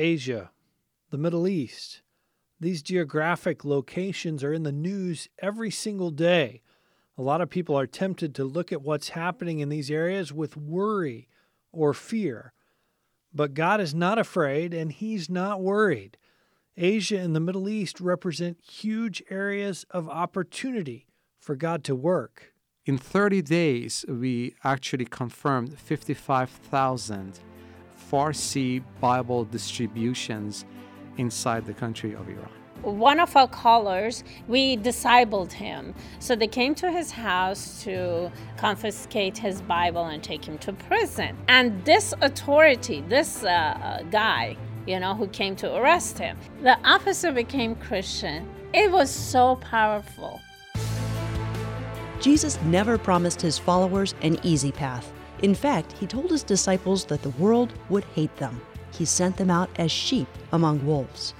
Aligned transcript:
Asia, 0.00 0.50
the 1.10 1.18
Middle 1.18 1.46
East. 1.46 2.00
These 2.58 2.82
geographic 2.82 3.66
locations 3.66 4.42
are 4.42 4.52
in 4.54 4.62
the 4.62 4.72
news 4.72 5.28
every 5.40 5.70
single 5.70 6.10
day. 6.10 6.62
A 7.18 7.22
lot 7.22 7.42
of 7.42 7.50
people 7.50 7.78
are 7.78 7.86
tempted 7.86 8.34
to 8.34 8.44
look 8.44 8.72
at 8.72 8.80
what's 8.80 9.10
happening 9.10 9.58
in 9.58 9.68
these 9.68 9.90
areas 9.90 10.32
with 10.32 10.56
worry 10.56 11.28
or 11.70 11.92
fear. 11.92 12.54
But 13.34 13.52
God 13.52 13.78
is 13.78 13.94
not 13.94 14.18
afraid 14.18 14.72
and 14.72 14.90
He's 14.90 15.28
not 15.28 15.60
worried. 15.60 16.16
Asia 16.78 17.18
and 17.18 17.36
the 17.36 17.40
Middle 17.40 17.68
East 17.68 18.00
represent 18.00 18.58
huge 18.62 19.22
areas 19.28 19.84
of 19.90 20.08
opportunity 20.08 21.08
for 21.38 21.54
God 21.54 21.84
to 21.84 21.94
work. 21.94 22.54
In 22.86 22.96
30 22.96 23.42
days, 23.42 24.06
we 24.08 24.54
actually 24.64 25.04
confirmed 25.04 25.78
55,000 25.78 27.38
Farsi 28.10 28.82
Bible 29.00 29.44
distributions 29.44 30.64
inside 31.16 31.66
the 31.66 31.74
country 31.74 32.14
of 32.14 32.28
Iran. 32.28 32.48
One 32.82 33.20
of 33.20 33.36
our 33.36 33.46
callers, 33.46 34.24
we 34.48 34.76
discipled 34.78 35.52
him. 35.52 35.94
So 36.18 36.34
they 36.34 36.46
came 36.48 36.74
to 36.76 36.90
his 36.90 37.10
house 37.10 37.82
to 37.84 38.32
confiscate 38.56 39.36
his 39.36 39.60
Bible 39.62 40.06
and 40.06 40.22
take 40.22 40.44
him 40.46 40.56
to 40.58 40.72
prison. 40.72 41.36
And 41.48 41.84
this 41.84 42.14
authority, 42.22 43.04
this 43.06 43.44
uh, 43.44 44.02
guy, 44.10 44.56
you 44.86 44.98
know, 44.98 45.14
who 45.14 45.28
came 45.28 45.54
to 45.56 45.76
arrest 45.76 46.18
him, 46.18 46.38
the 46.62 46.78
officer 46.84 47.32
became 47.32 47.74
Christian. 47.74 48.48
It 48.72 48.90
was 48.90 49.10
so 49.10 49.56
powerful. 49.56 50.40
Jesus 52.18 52.60
never 52.62 52.96
promised 52.96 53.42
his 53.42 53.58
followers 53.58 54.14
an 54.22 54.38
easy 54.42 54.72
path. 54.72 55.12
In 55.42 55.54
fact, 55.54 55.92
he 55.92 56.06
told 56.06 56.30
his 56.30 56.42
disciples 56.42 57.04
that 57.06 57.22
the 57.22 57.30
world 57.30 57.72
would 57.88 58.04
hate 58.14 58.36
them. 58.36 58.60
He 58.92 59.04
sent 59.04 59.36
them 59.36 59.50
out 59.50 59.70
as 59.76 59.90
sheep 59.90 60.28
among 60.52 60.84
wolves. 60.84 61.34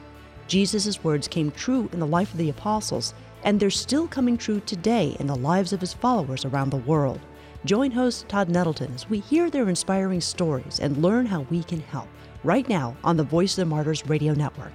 Jesus' 0.47 1.05
words 1.05 1.29
came 1.29 1.51
true 1.51 1.89
in 1.93 2.01
the 2.01 2.07
life 2.07 2.33
of 2.33 2.39
the 2.39 2.51
apostles, 2.51 3.15
and 3.45 3.61
they're 3.61 3.71
still 3.71 4.09
coming 4.09 4.37
true 4.37 4.61
today 4.61 5.17
in 5.21 5.27
the 5.27 5.37
lives 5.37 5.73
of 5.73 5.81
his 5.81 5.93
followers 5.93 6.45
around 6.45 6.71
the 6.71 6.77
world. 6.79 7.21
Join 7.67 7.91
host 7.91 8.27
Todd 8.29 8.49
Nettleton 8.49 8.93
as 8.95 9.09
we 9.09 9.21
hear 9.21 9.51
their 9.51 9.69
inspiring 9.69 10.23
stories 10.23 10.81
and 10.81 11.03
learn 11.03 11.27
how 11.27 11.43
we 11.51 11.63
can 11.63 11.81
help 11.81 12.09
right 12.43 12.67
now 12.69 12.97
on 13.05 13.19
the 13.19 13.23
Voice 13.23 13.53
of 13.53 13.63
the 13.63 13.67
Martyrs 13.67 14.07
Radio 14.07 14.33
Network. 14.33 14.73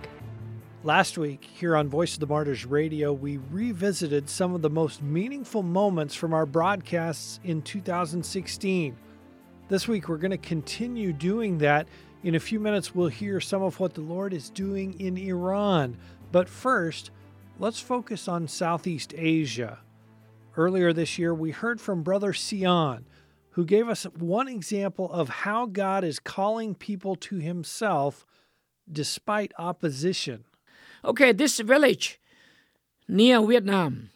Last 0.83 1.17
week, 1.17 1.43
here 1.51 1.75
on 1.75 1.89
Voice 1.89 2.13
of 2.13 2.19
the 2.19 2.27
Martyrs 2.27 2.63
Radio, 2.63 3.11
we 3.11 3.37
revisited 3.37 4.29
some 4.29 4.53
of 4.53 4.61
the 4.61 4.69
most 4.69 5.01
meaningful 5.01 5.63
moments 5.63 6.13
from 6.13 6.31
our 6.31 6.45
broadcasts 6.45 7.39
in 7.43 7.63
2016. 7.63 8.95
This 9.67 9.87
week, 9.87 10.07
we're 10.07 10.17
going 10.17 10.29
to 10.29 10.37
continue 10.37 11.11
doing 11.11 11.57
that. 11.57 11.87
In 12.21 12.35
a 12.35 12.39
few 12.39 12.59
minutes, 12.59 12.93
we'll 12.93 13.07
hear 13.07 13.41
some 13.41 13.63
of 13.63 13.79
what 13.79 13.95
the 13.95 14.01
Lord 14.01 14.31
is 14.31 14.51
doing 14.51 14.99
in 14.99 15.17
Iran. 15.17 15.97
But 16.31 16.47
first, 16.47 17.09
let's 17.57 17.79
focus 17.79 18.27
on 18.27 18.47
Southeast 18.47 19.15
Asia. 19.17 19.79
Earlier 20.55 20.93
this 20.93 21.17
year, 21.17 21.33
we 21.33 21.49
heard 21.49 21.81
from 21.81 22.03
Brother 22.03 22.31
Sion, 22.31 23.07
who 23.51 23.65
gave 23.65 23.89
us 23.89 24.03
one 24.03 24.47
example 24.47 25.11
of 25.11 25.29
how 25.29 25.65
God 25.65 26.03
is 26.03 26.19
calling 26.19 26.75
people 26.75 27.15
to 27.15 27.37
Himself 27.37 28.23
despite 28.91 29.51
opposition. 29.57 30.43
Okay, 31.03 31.31
this 31.31 31.59
village 31.59 32.21
near 33.07 33.43
Vietnam, 33.43 34.11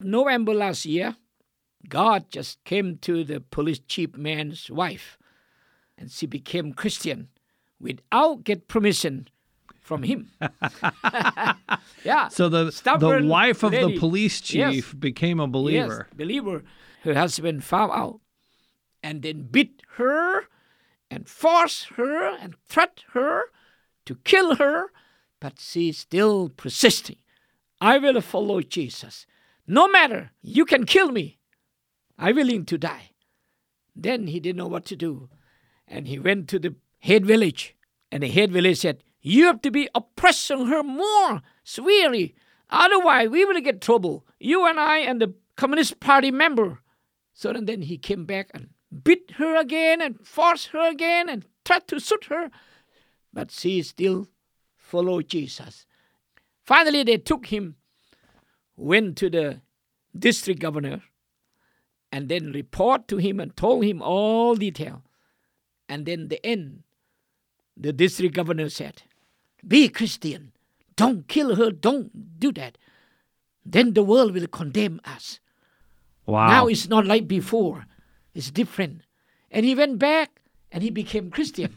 November 0.00 0.52
last 0.52 0.84
year, 0.84 1.16
God 1.88 2.30
just 2.30 2.62
came 2.64 2.98
to 2.98 3.24
the 3.24 3.40
police 3.40 3.80
chief 3.80 4.16
man's 4.16 4.70
wife, 4.70 5.18
and 5.96 6.10
she 6.10 6.26
became 6.26 6.72
Christian 6.72 7.28
without 7.80 8.44
get 8.44 8.68
permission 8.68 9.28
from 9.80 10.02
him. 10.02 10.30
yeah. 12.04 12.28
So 12.28 12.48
the 12.48 12.70
the 12.98 13.22
wife 13.24 13.62
of 13.62 13.72
lady, 13.72 13.94
the 13.94 13.98
police 13.98 14.40
chief 14.40 14.58
yes, 14.58 14.92
became 14.92 15.40
a 15.40 15.48
believer. 15.48 16.06
Yes, 16.08 16.16
believer. 16.16 16.62
Her 17.02 17.14
husband 17.14 17.64
found 17.64 17.92
out, 17.92 18.20
and 19.02 19.22
then 19.22 19.48
beat 19.50 19.82
her, 19.96 20.44
and 21.10 21.28
forced 21.28 21.86
her, 21.96 22.36
and 22.36 22.54
threatened 22.68 23.04
her 23.14 23.44
to 24.04 24.16
kill 24.16 24.56
her 24.56 24.90
but 25.40 25.58
she's 25.58 25.98
still 25.98 26.50
persisting. 26.50 27.16
I 27.80 27.98
will 27.98 28.20
follow 28.20 28.60
Jesus. 28.60 29.26
No 29.66 29.88
matter, 29.88 30.32
you 30.42 30.64
can 30.64 30.84
kill 30.84 31.10
me. 31.10 31.38
I'm 32.20 32.36
willing 32.36 32.66
to 32.66 32.76
die. 32.76 33.12
Then 33.96 34.26
he 34.26 34.40
didn't 34.40 34.58
know 34.58 34.68
what 34.68 34.84
to 34.86 34.96
do. 34.96 35.30
And 35.88 36.06
he 36.06 36.18
went 36.18 36.48
to 36.50 36.58
the 36.58 36.74
head 37.00 37.24
village. 37.24 37.74
And 38.12 38.22
the 38.22 38.28
head 38.28 38.52
village 38.52 38.78
said, 38.78 39.02
You 39.22 39.46
have 39.46 39.62
to 39.62 39.70
be 39.70 39.88
oppressing 39.94 40.66
her 40.66 40.82
more 40.82 41.40
severely. 41.64 42.34
Otherwise, 42.68 43.30
we 43.30 43.44
will 43.46 43.60
get 43.62 43.80
trouble. 43.80 44.26
You 44.38 44.66
and 44.66 44.78
I 44.78 44.98
and 44.98 45.20
the 45.20 45.34
Communist 45.56 45.98
Party 45.98 46.30
member. 46.30 46.80
So 47.32 47.52
then 47.54 47.82
he 47.82 47.96
came 47.96 48.26
back 48.26 48.50
and 48.52 48.68
beat 49.02 49.32
her 49.38 49.56
again 49.56 50.02
and 50.02 50.20
forced 50.26 50.68
her 50.68 50.90
again 50.90 51.30
and 51.30 51.46
tried 51.64 51.88
to 51.88 51.98
shoot 51.98 52.26
her. 52.26 52.50
But 53.32 53.50
she 53.50 53.82
still 53.82 54.28
follow 54.76 55.22
Jesus. 55.22 55.86
Finally, 56.62 57.04
they 57.04 57.16
took 57.16 57.46
him, 57.46 57.76
went 58.76 59.16
to 59.18 59.30
the 59.30 59.62
district 60.16 60.60
governor, 60.60 61.02
and 62.12 62.28
then 62.28 62.52
report 62.52 63.08
to 63.08 63.16
him 63.16 63.40
and 63.40 63.56
told 63.56 63.84
him 63.84 64.02
all 64.02 64.54
detail. 64.54 65.02
And 65.88 66.06
then 66.06 66.28
the 66.28 66.44
end, 66.44 66.82
the 67.76 67.92
district 67.92 68.34
governor 68.34 68.68
said, 68.68 69.02
"Be 69.66 69.88
Christian. 69.88 70.52
Don't 70.96 71.28
kill 71.28 71.56
her. 71.56 71.70
Don't 71.70 72.38
do 72.38 72.52
that. 72.52 72.76
Then 73.64 73.94
the 73.94 74.02
world 74.02 74.34
will 74.34 74.46
condemn 74.46 75.00
us." 75.04 75.40
Wow. 76.26 76.48
Now 76.48 76.66
it's 76.66 76.88
not 76.88 77.06
like 77.06 77.26
before. 77.26 77.86
It's 78.34 78.50
different. 78.50 79.02
And 79.50 79.66
he 79.66 79.74
went 79.74 79.98
back 79.98 80.40
and 80.70 80.82
he 80.82 80.90
became 80.90 81.30
Christian. 81.30 81.76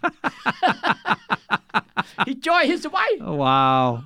he 2.25 2.35
joined 2.35 2.69
his 2.69 2.87
wife. 2.87 3.19
Oh, 3.21 3.35
wow. 3.35 4.03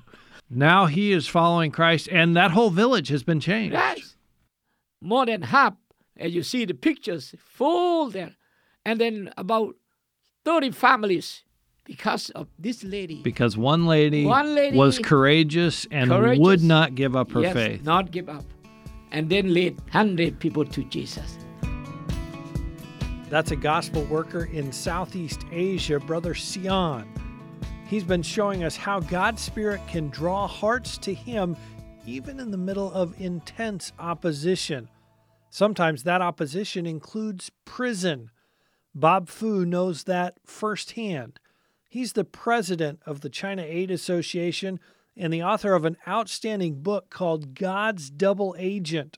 Now 0.49 0.85
he 0.85 1.11
is 1.11 1.27
following 1.27 1.71
Christ, 1.71 2.07
and 2.09 2.35
that 2.37 2.51
whole 2.51 2.69
village 2.69 3.09
has 3.09 3.23
been 3.23 3.41
changed. 3.41 3.73
Yes. 3.73 4.15
More 5.01 5.25
than 5.25 5.41
half, 5.41 5.73
as 6.19 6.33
you 6.33 6.43
see 6.43 6.65
the 6.65 6.73
pictures, 6.73 7.35
full 7.37 8.09
there. 8.09 8.35
And 8.85 8.99
then 9.01 9.33
about 9.37 9.75
30 10.45 10.71
families 10.71 11.43
because 11.83 12.29
of 12.31 12.47
this 12.59 12.83
lady. 12.83 13.21
Because 13.21 13.57
one 13.57 13.85
lady, 13.85 14.25
one 14.25 14.53
lady 14.55 14.77
was 14.77 14.99
courageous 14.99 15.87
and 15.91 16.09
courageous, 16.09 16.43
would 16.43 16.63
not 16.63 16.95
give 16.95 17.15
up 17.15 17.31
her 17.31 17.41
yes, 17.41 17.53
faith. 17.53 17.83
Not 17.83 18.11
give 18.11 18.29
up. 18.29 18.45
And 19.11 19.29
then 19.29 19.53
led 19.53 19.79
100 19.79 20.39
people 20.39 20.65
to 20.65 20.83
Jesus. 20.83 21.37
That's 23.29 23.51
a 23.51 23.55
gospel 23.55 24.03
worker 24.05 24.45
in 24.45 24.71
Southeast 24.71 25.41
Asia, 25.51 25.99
Brother 25.99 26.33
Sion. 26.33 27.05
He's 27.87 28.03
been 28.03 28.21
showing 28.21 28.63
us 28.63 28.75
how 28.75 28.99
God's 28.99 29.41
Spirit 29.41 29.81
can 29.87 30.09
draw 30.09 30.47
hearts 30.47 30.97
to 30.99 31.13
Him 31.13 31.55
even 32.05 32.39
in 32.39 32.51
the 32.51 32.57
middle 32.57 32.91
of 32.93 33.19
intense 33.19 33.91
opposition. 33.99 34.89
Sometimes 35.57 36.03
that 36.03 36.21
opposition 36.21 36.85
includes 36.85 37.49
prison. 37.65 38.29
Bob 38.93 39.27
Fu 39.27 39.65
knows 39.65 40.03
that 40.03 40.37
firsthand. 40.45 41.39
He's 41.89 42.13
the 42.13 42.23
president 42.23 42.99
of 43.07 43.21
the 43.21 43.29
China 43.31 43.63
Aid 43.63 43.89
Association 43.89 44.79
and 45.15 45.33
the 45.33 45.41
author 45.41 45.73
of 45.73 45.83
an 45.83 45.97
outstanding 46.07 46.83
book 46.83 47.09
called 47.09 47.55
God's 47.55 48.11
Double 48.11 48.55
Agent. 48.59 49.17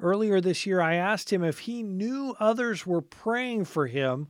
Earlier 0.00 0.40
this 0.40 0.64
year, 0.64 0.80
I 0.80 0.94
asked 0.94 1.30
him 1.30 1.44
if 1.44 1.58
he 1.58 1.82
knew 1.82 2.34
others 2.40 2.86
were 2.86 3.02
praying 3.02 3.66
for 3.66 3.86
him 3.86 4.28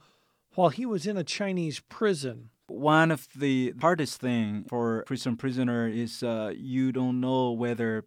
while 0.57 0.71
he 0.71 0.85
was 0.85 1.07
in 1.07 1.17
a 1.17 1.23
Chinese 1.23 1.79
prison. 1.89 2.51
One 2.67 3.13
of 3.13 3.29
the 3.33 3.75
hardest 3.81 4.21
thing 4.21 4.65
for 4.69 5.05
prison 5.07 5.37
prisoner 5.37 5.87
is 5.87 6.21
uh, 6.25 6.53
you 6.57 6.91
don't 6.91 7.21
know 7.21 7.53
whether 7.53 8.07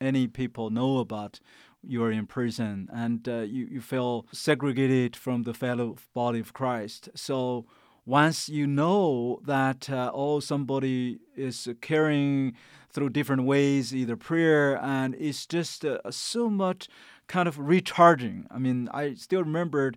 any 0.00 0.28
people 0.28 0.70
know 0.70 0.98
about 0.98 1.40
you're 1.86 2.12
in 2.12 2.26
prison 2.26 2.88
and 2.92 3.28
uh, 3.28 3.38
you, 3.38 3.66
you 3.70 3.80
feel 3.80 4.26
segregated 4.32 5.16
from 5.16 5.44
the 5.44 5.54
fellow 5.54 5.96
body 6.14 6.40
of 6.40 6.52
Christ. 6.52 7.08
So 7.14 7.66
once 8.04 8.48
you 8.48 8.66
know 8.66 9.40
that 9.44 9.90
uh, 9.90 10.10
oh 10.14 10.40
somebody 10.40 11.18
is 11.36 11.68
caring 11.80 12.54
through 12.90 13.10
different 13.10 13.44
ways, 13.44 13.94
either 13.94 14.16
prayer 14.16 14.82
and 14.82 15.14
it's 15.18 15.44
just 15.46 15.84
uh, 15.84 15.98
so 16.10 16.48
much 16.48 16.88
kind 17.26 17.48
of 17.48 17.58
recharging. 17.58 18.46
I 18.50 18.58
mean, 18.58 18.88
I 18.92 19.14
still 19.14 19.42
remembered 19.42 19.96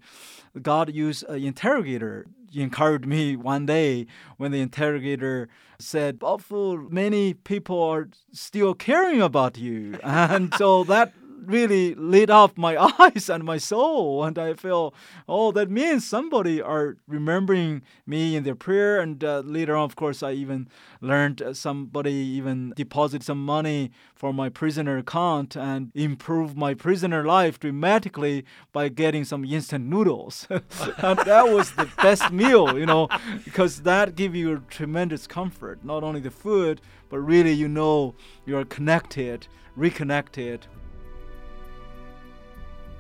God 0.62 0.94
used 0.94 1.24
an 1.30 1.44
interrogator. 1.44 2.26
He 2.52 2.62
encouraged 2.62 3.06
me 3.06 3.36
one 3.36 3.66
day 3.66 4.08
when 4.38 4.52
the 4.52 4.62
interrogator 4.62 5.48
said, 5.78 6.20
Awful, 6.22 6.78
many 6.78 7.34
people 7.34 7.82
are 7.82 8.10
still 8.32 8.74
caring 8.74 9.22
about 9.22 9.58
you. 9.58 10.00
And 10.04 10.54
so 10.56 10.84
that 10.86 11.14
really 11.46 11.96
lit 11.96 12.30
up 12.30 12.58
my 12.58 12.78
eyes 13.00 13.30
and 13.30 13.44
my 13.44 13.58
soul. 13.58 14.24
And 14.24 14.38
I 14.38 14.54
feel, 14.54 14.94
oh, 15.28 15.52
that 15.52 15.70
means 15.70 16.08
somebody 16.08 16.62
are 16.62 16.98
remembering 17.08 17.82
me 18.06 18.36
in 18.36 18.44
their 18.44 18.56
prayer. 18.56 19.00
And 19.00 19.24
uh, 19.24 19.40
later 19.40 19.76
on, 19.76 19.86
of 19.86 19.96
course, 19.96 20.24
I 20.24 20.32
even 20.34 20.68
learned 21.02 21.42
uh, 21.42 21.54
somebody 21.54 22.12
even 22.12 22.74
deposit 22.76 23.24
some 23.24 23.44
money 23.44 23.92
for 24.16 24.34
my 24.34 24.50
prisoner 24.50 24.98
account 24.98 25.56
and 25.56 25.92
improve 25.96 26.58
my 26.58 26.74
prisoner 26.74 27.24
life 27.24 27.60
dramatically 27.60 28.46
by 28.74 28.90
getting 28.90 29.24
some 29.24 29.46
instant 29.46 29.86
noodles. 29.86 30.48
and 30.50 31.20
that 31.20 31.48
was 31.50 31.72
the 31.72 31.90
best 32.02 32.32
meal, 32.32 32.78
you 32.78 32.86
know, 32.86 33.08
because 33.46 33.82
that 33.84 34.16
give 34.16 34.36
you 34.36 34.64
tremendous 34.70 35.26
comfort. 35.28 35.84
Not 35.84 36.04
only 36.04 36.20
the 36.20 36.32
food, 36.32 36.82
but 37.10 37.20
really 37.20 37.54
you 37.54 37.68
know 37.68 38.16
you 38.46 38.58
are 38.58 38.66
connected, 38.66 39.48
reconnected 39.76 40.68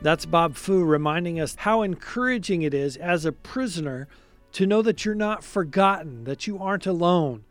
that's 0.02 0.26
Bob 0.26 0.56
Fu 0.56 0.84
reminding 0.84 1.40
us 1.40 1.56
how 1.60 1.82
encouraging 1.82 2.62
it 2.62 2.74
is 2.74 2.96
as 2.98 3.26
a 3.26 3.32
prisoner 3.32 4.08
to 4.54 4.66
know 4.66 4.82
that 4.82 5.04
you're 5.04 5.16
not 5.16 5.44
forgotten, 5.44 6.24
that 6.24 6.48
you 6.48 6.58
aren't 6.58 6.86
alone. 6.86 7.44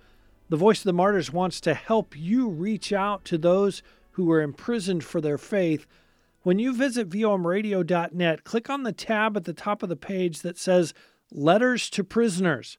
The 0.49 0.57
Voice 0.57 0.79
of 0.79 0.85
the 0.85 0.93
Martyrs 0.95 1.33
wants 1.33 1.61
to 1.61 1.75
help 1.75 2.17
you 2.17 2.49
reach 2.49 2.93
out 2.93 3.25
to 3.27 3.37
those 3.37 3.83
who 4.13 4.31
are 4.33 4.41
imprisoned 4.41 5.05
for 5.05 5.21
their 5.21 5.37
faith. 5.37 5.87
When 6.43 6.59
you 6.59 6.75
visit 6.75 7.11
vomradio.net, 7.11 8.45
click 8.45 8.71
on 8.71 8.83
the 8.83 8.93
tab 8.93 9.37
at 9.37 9.45
the 9.45 9.53
top 9.53 9.83
of 9.83 9.91
the 9.91 9.97
page 9.97 10.41
that 10.41 10.57
says 10.57 10.95
Letters 11.31 11.91
to 11.91 12.03
Prisoners. 12.03 12.79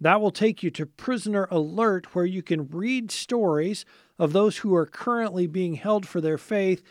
That 0.00 0.20
will 0.20 0.30
take 0.30 0.62
you 0.62 0.70
to 0.70 0.86
Prisoner 0.86 1.48
Alert, 1.50 2.14
where 2.14 2.24
you 2.24 2.42
can 2.42 2.68
read 2.68 3.10
stories 3.10 3.84
of 4.16 4.32
those 4.32 4.58
who 4.58 4.74
are 4.76 4.86
currently 4.86 5.48
being 5.48 5.74
held 5.74 6.06
for 6.06 6.20
their 6.20 6.38
faith 6.38 6.84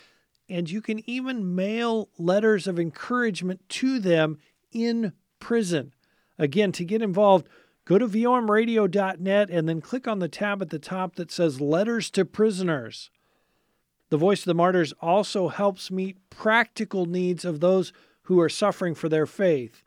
and 0.50 0.70
you 0.70 0.82
can 0.82 1.08
even 1.10 1.56
mail 1.56 2.10
letters 2.18 2.68
of 2.68 2.80
encouragement 2.80 3.68
to 3.70 4.00
them 4.00 4.38
in 4.72 5.14
prison. 5.40 5.94
Again, 6.40 6.72
to 6.74 6.86
get 6.86 7.02
involved, 7.02 7.48
go 7.86 7.98
to 7.98 8.08
vomradio.net 8.08 9.50
and 9.50 9.68
then 9.68 9.82
click 9.82 10.08
on 10.08 10.20
the 10.20 10.30
tab 10.30 10.62
at 10.62 10.70
the 10.70 10.80
top 10.80 11.16
that 11.16 11.32
says 11.32 11.62
Letters 11.62 12.10
to 12.12 12.26
Prisoners. 12.26 13.10
The 14.10 14.18
Voice 14.18 14.42
of 14.42 14.46
the 14.46 14.54
Martyrs 14.54 14.94
also 15.02 15.50
helps 15.50 15.92
meet 15.92 16.18
practical 16.30 17.06
needs 17.06 17.44
of 17.44 17.60
those 17.60 17.92
who 18.24 18.40
are 18.40 18.50
suffering 18.50 18.96
for 18.96 19.10
their 19.10 19.26
faith. 19.26 19.84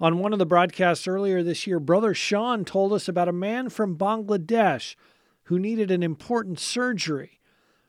On 0.00 0.18
one 0.18 0.32
of 0.32 0.40
the 0.40 0.46
broadcasts 0.46 1.06
earlier 1.06 1.44
this 1.44 1.64
year, 1.66 1.78
Brother 1.78 2.12
Sean 2.12 2.64
told 2.64 2.92
us 2.92 3.06
about 3.06 3.28
a 3.28 3.32
man 3.32 3.68
from 3.68 3.96
Bangladesh 3.96 4.96
who 5.44 5.58
needed 5.58 5.90
an 5.92 6.02
important 6.02 6.58
surgery. 6.58 7.40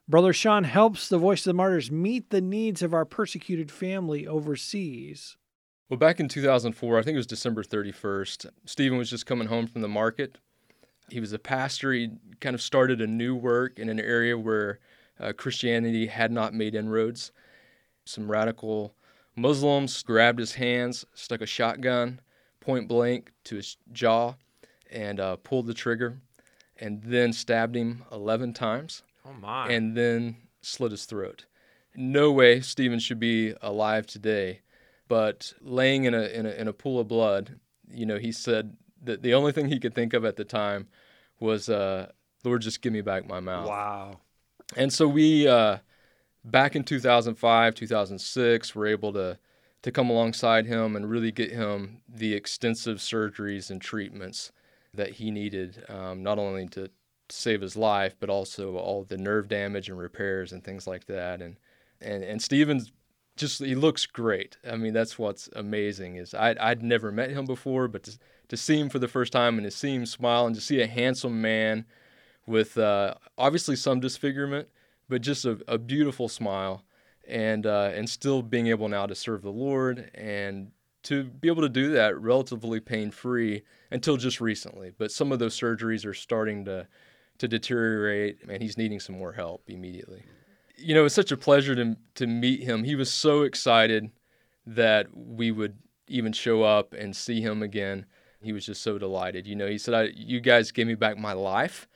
Brother 0.07 0.33
Sean 0.33 0.65
helps 0.65 1.07
the 1.07 1.17
Voice 1.17 1.41
of 1.41 1.51
the 1.51 1.53
Martyrs 1.53 1.89
meet 1.89 2.29
the 2.29 2.41
needs 2.41 2.81
of 2.81 2.93
our 2.93 3.05
persecuted 3.05 3.71
family 3.71 4.27
overseas. 4.27 5.37
Well, 5.89 5.97
back 5.97 6.19
in 6.19 6.27
2004, 6.27 6.99
I 6.99 7.03
think 7.03 7.15
it 7.15 7.17
was 7.17 7.27
December 7.27 7.63
31st, 7.63 8.47
Stephen 8.65 8.97
was 8.97 9.09
just 9.09 9.25
coming 9.25 9.47
home 9.47 9.65
from 9.65 9.81
the 9.81 9.87
market. 9.87 10.39
He 11.09 11.21
was 11.21 11.31
a 11.31 11.39
pastor. 11.39 11.93
He 11.93 12.09
kind 12.41 12.53
of 12.53 12.61
started 12.61 12.99
a 12.99 13.07
new 13.07 13.35
work 13.35 13.79
in 13.79 13.87
an 13.87 13.99
area 13.99 14.37
where 14.37 14.79
uh, 15.19 15.31
Christianity 15.31 16.07
had 16.07 16.31
not 16.31 16.53
made 16.53 16.75
inroads. 16.75 17.31
Some 18.03 18.29
radical 18.29 18.95
Muslims 19.37 20.03
grabbed 20.03 20.39
his 20.39 20.55
hands, 20.55 21.05
stuck 21.13 21.41
a 21.41 21.45
shotgun 21.45 22.19
point 22.59 22.87
blank 22.89 23.31
to 23.45 23.55
his 23.55 23.77
jaw, 23.91 24.35
and 24.91 25.19
uh, 25.19 25.37
pulled 25.37 25.67
the 25.67 25.73
trigger, 25.73 26.19
and 26.77 27.01
then 27.03 27.31
stabbed 27.31 27.75
him 27.75 28.03
11 28.11 28.53
times. 28.53 29.03
Oh 29.25 29.33
my! 29.33 29.69
And 29.69 29.95
then 29.95 30.37
slit 30.61 30.91
his 30.91 31.05
throat. 31.05 31.45
No 31.95 32.31
way 32.31 32.61
Stephen 32.61 32.99
should 32.99 33.19
be 33.19 33.53
alive 33.61 34.07
today. 34.07 34.61
But 35.07 35.53
laying 35.61 36.05
in 36.05 36.13
a, 36.13 36.23
in 36.23 36.45
a 36.45 36.49
in 36.49 36.67
a 36.67 36.73
pool 36.73 36.99
of 36.99 37.07
blood, 37.07 37.59
you 37.89 38.05
know, 38.05 38.17
he 38.17 38.31
said 38.31 38.75
that 39.03 39.21
the 39.21 39.33
only 39.33 39.51
thing 39.51 39.67
he 39.67 39.79
could 39.79 39.93
think 39.93 40.13
of 40.13 40.25
at 40.25 40.37
the 40.37 40.45
time 40.45 40.87
was, 41.39 41.69
uh, 41.69 42.11
"Lord, 42.43 42.61
just 42.61 42.81
give 42.81 42.93
me 42.93 43.01
back 43.01 43.27
my 43.27 43.39
mouth." 43.39 43.67
Wow. 43.67 44.19
And 44.75 44.91
so 44.91 45.07
we, 45.07 45.47
uh, 45.47 45.79
back 46.43 46.75
in 46.75 46.83
2005, 46.83 47.75
2006, 47.75 48.73
were 48.75 48.87
able 48.87 49.13
to 49.13 49.37
to 49.83 49.91
come 49.91 50.09
alongside 50.09 50.65
him 50.65 50.95
and 50.95 51.09
really 51.09 51.31
get 51.31 51.51
him 51.51 52.01
the 52.07 52.33
extensive 52.33 52.97
surgeries 52.97 53.69
and 53.69 53.81
treatments 53.81 54.51
that 54.93 55.11
he 55.11 55.29
needed, 55.29 55.83
um, 55.89 56.23
not 56.23 56.39
only 56.39 56.67
to 56.69 56.89
save 57.29 57.61
his 57.61 57.75
life, 57.75 58.15
but 58.19 58.29
also 58.29 58.75
all 58.75 59.03
the 59.03 59.17
nerve 59.17 59.47
damage 59.47 59.89
and 59.89 59.97
repairs 59.97 60.51
and 60.51 60.63
things 60.63 60.87
like 60.87 61.05
that. 61.05 61.41
And 61.41 61.57
and 62.01 62.23
and 62.23 62.41
Stevens 62.41 62.91
just 63.35 63.59
he 63.59 63.75
looks 63.75 64.05
great. 64.05 64.57
I 64.69 64.75
mean, 64.75 64.93
that's 64.93 65.17
what's 65.17 65.49
amazing 65.55 66.15
is 66.15 66.33
I 66.33 66.55
I'd 66.59 66.83
never 66.83 67.11
met 67.11 67.31
him 67.31 67.45
before, 67.45 67.87
but 67.87 68.03
to, 68.03 68.19
to 68.49 68.57
see 68.57 68.79
him 68.79 68.89
for 68.89 68.99
the 68.99 69.07
first 69.07 69.33
time 69.33 69.57
and 69.57 69.65
to 69.65 69.71
see 69.71 69.95
him 69.95 70.05
smile 70.05 70.45
and 70.45 70.55
to 70.55 70.61
see 70.61 70.81
a 70.81 70.87
handsome 70.87 71.41
man 71.41 71.85
with 72.45 72.77
uh, 72.77 73.15
obviously 73.37 73.75
some 73.75 73.99
disfigurement, 73.99 74.67
but 75.07 75.21
just 75.21 75.45
a, 75.45 75.59
a 75.67 75.77
beautiful 75.77 76.27
smile 76.27 76.83
and 77.27 77.65
uh, 77.65 77.91
and 77.93 78.09
still 78.09 78.41
being 78.41 78.67
able 78.67 78.89
now 78.89 79.05
to 79.05 79.15
serve 79.15 79.41
the 79.41 79.51
Lord 79.51 80.11
and 80.13 80.71
to 81.03 81.23
be 81.25 81.49
able 81.49 81.61
to 81.61 81.69
do 81.69 81.91
that 81.91 82.19
relatively 82.19 82.79
pain 82.79 83.11
free 83.11 83.63
until 83.91 84.17
just 84.17 84.39
recently. 84.39 84.91
But 84.97 85.11
some 85.11 85.31
of 85.31 85.39
those 85.39 85.57
surgeries 85.57 86.05
are 86.05 86.13
starting 86.13 86.65
to 86.65 86.87
to 87.43 87.47
deteriorate, 87.49 88.37
and 88.47 88.61
he's 88.61 88.77
needing 88.77 88.99
some 88.99 89.17
more 89.17 89.33
help 89.33 89.63
immediately. 89.67 90.23
You 90.77 90.95
know, 90.95 91.05
it's 91.05 91.13
such 91.15 91.31
a 91.31 91.37
pleasure 91.37 91.75
to 91.75 91.97
to 92.15 92.27
meet 92.27 92.63
him. 92.63 92.83
He 92.83 92.95
was 92.95 93.13
so 93.13 93.41
excited 93.43 94.09
that 94.65 95.07
we 95.15 95.51
would 95.51 95.77
even 96.07 96.31
show 96.31 96.63
up 96.63 96.93
and 96.93 97.15
see 97.15 97.41
him 97.41 97.61
again. 97.61 98.05
He 98.41 98.53
was 98.53 98.65
just 98.65 98.81
so 98.81 98.97
delighted. 98.97 99.45
You 99.45 99.55
know, 99.55 99.67
he 99.67 99.77
said, 99.77 99.93
I, 99.93 100.03
"You 100.15 100.39
guys 100.39 100.71
gave 100.71 100.87
me 100.87 100.95
back 100.95 101.17
my 101.17 101.33
life, 101.33 101.87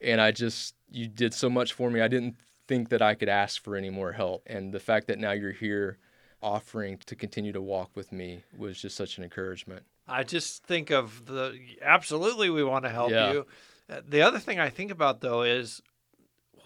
and 0.00 0.20
I 0.20 0.30
just 0.32 0.74
you 0.90 1.08
did 1.08 1.32
so 1.34 1.48
much 1.48 1.72
for 1.72 1.90
me. 1.90 2.00
I 2.00 2.08
didn't 2.08 2.36
think 2.68 2.90
that 2.90 3.02
I 3.02 3.14
could 3.14 3.28
ask 3.28 3.62
for 3.62 3.74
any 3.76 3.90
more 3.90 4.12
help. 4.12 4.42
And 4.46 4.72
the 4.72 4.80
fact 4.80 5.06
that 5.08 5.18
now 5.18 5.32
you're 5.32 5.52
here 5.52 5.98
offering 6.42 6.98
to 7.06 7.16
continue 7.16 7.52
to 7.52 7.60
walk 7.60 7.90
with 7.94 8.12
me 8.12 8.44
was 8.56 8.80
just 8.80 8.96
such 8.96 9.18
an 9.18 9.24
encouragement. 9.24 9.82
I 10.06 10.24
just 10.24 10.64
think 10.64 10.90
of 10.90 11.26
the 11.26 11.58
absolutely 11.82 12.48
we 12.50 12.64
want 12.64 12.84
to 12.84 12.90
help 12.90 13.10
Yeah. 13.10 13.32
you. 13.32 13.46
Uh, 13.90 14.00
The 14.06 14.22
other 14.22 14.38
thing 14.38 14.58
I 14.60 14.70
think 14.70 14.90
about 14.90 15.20
though 15.20 15.42
is 15.42 15.82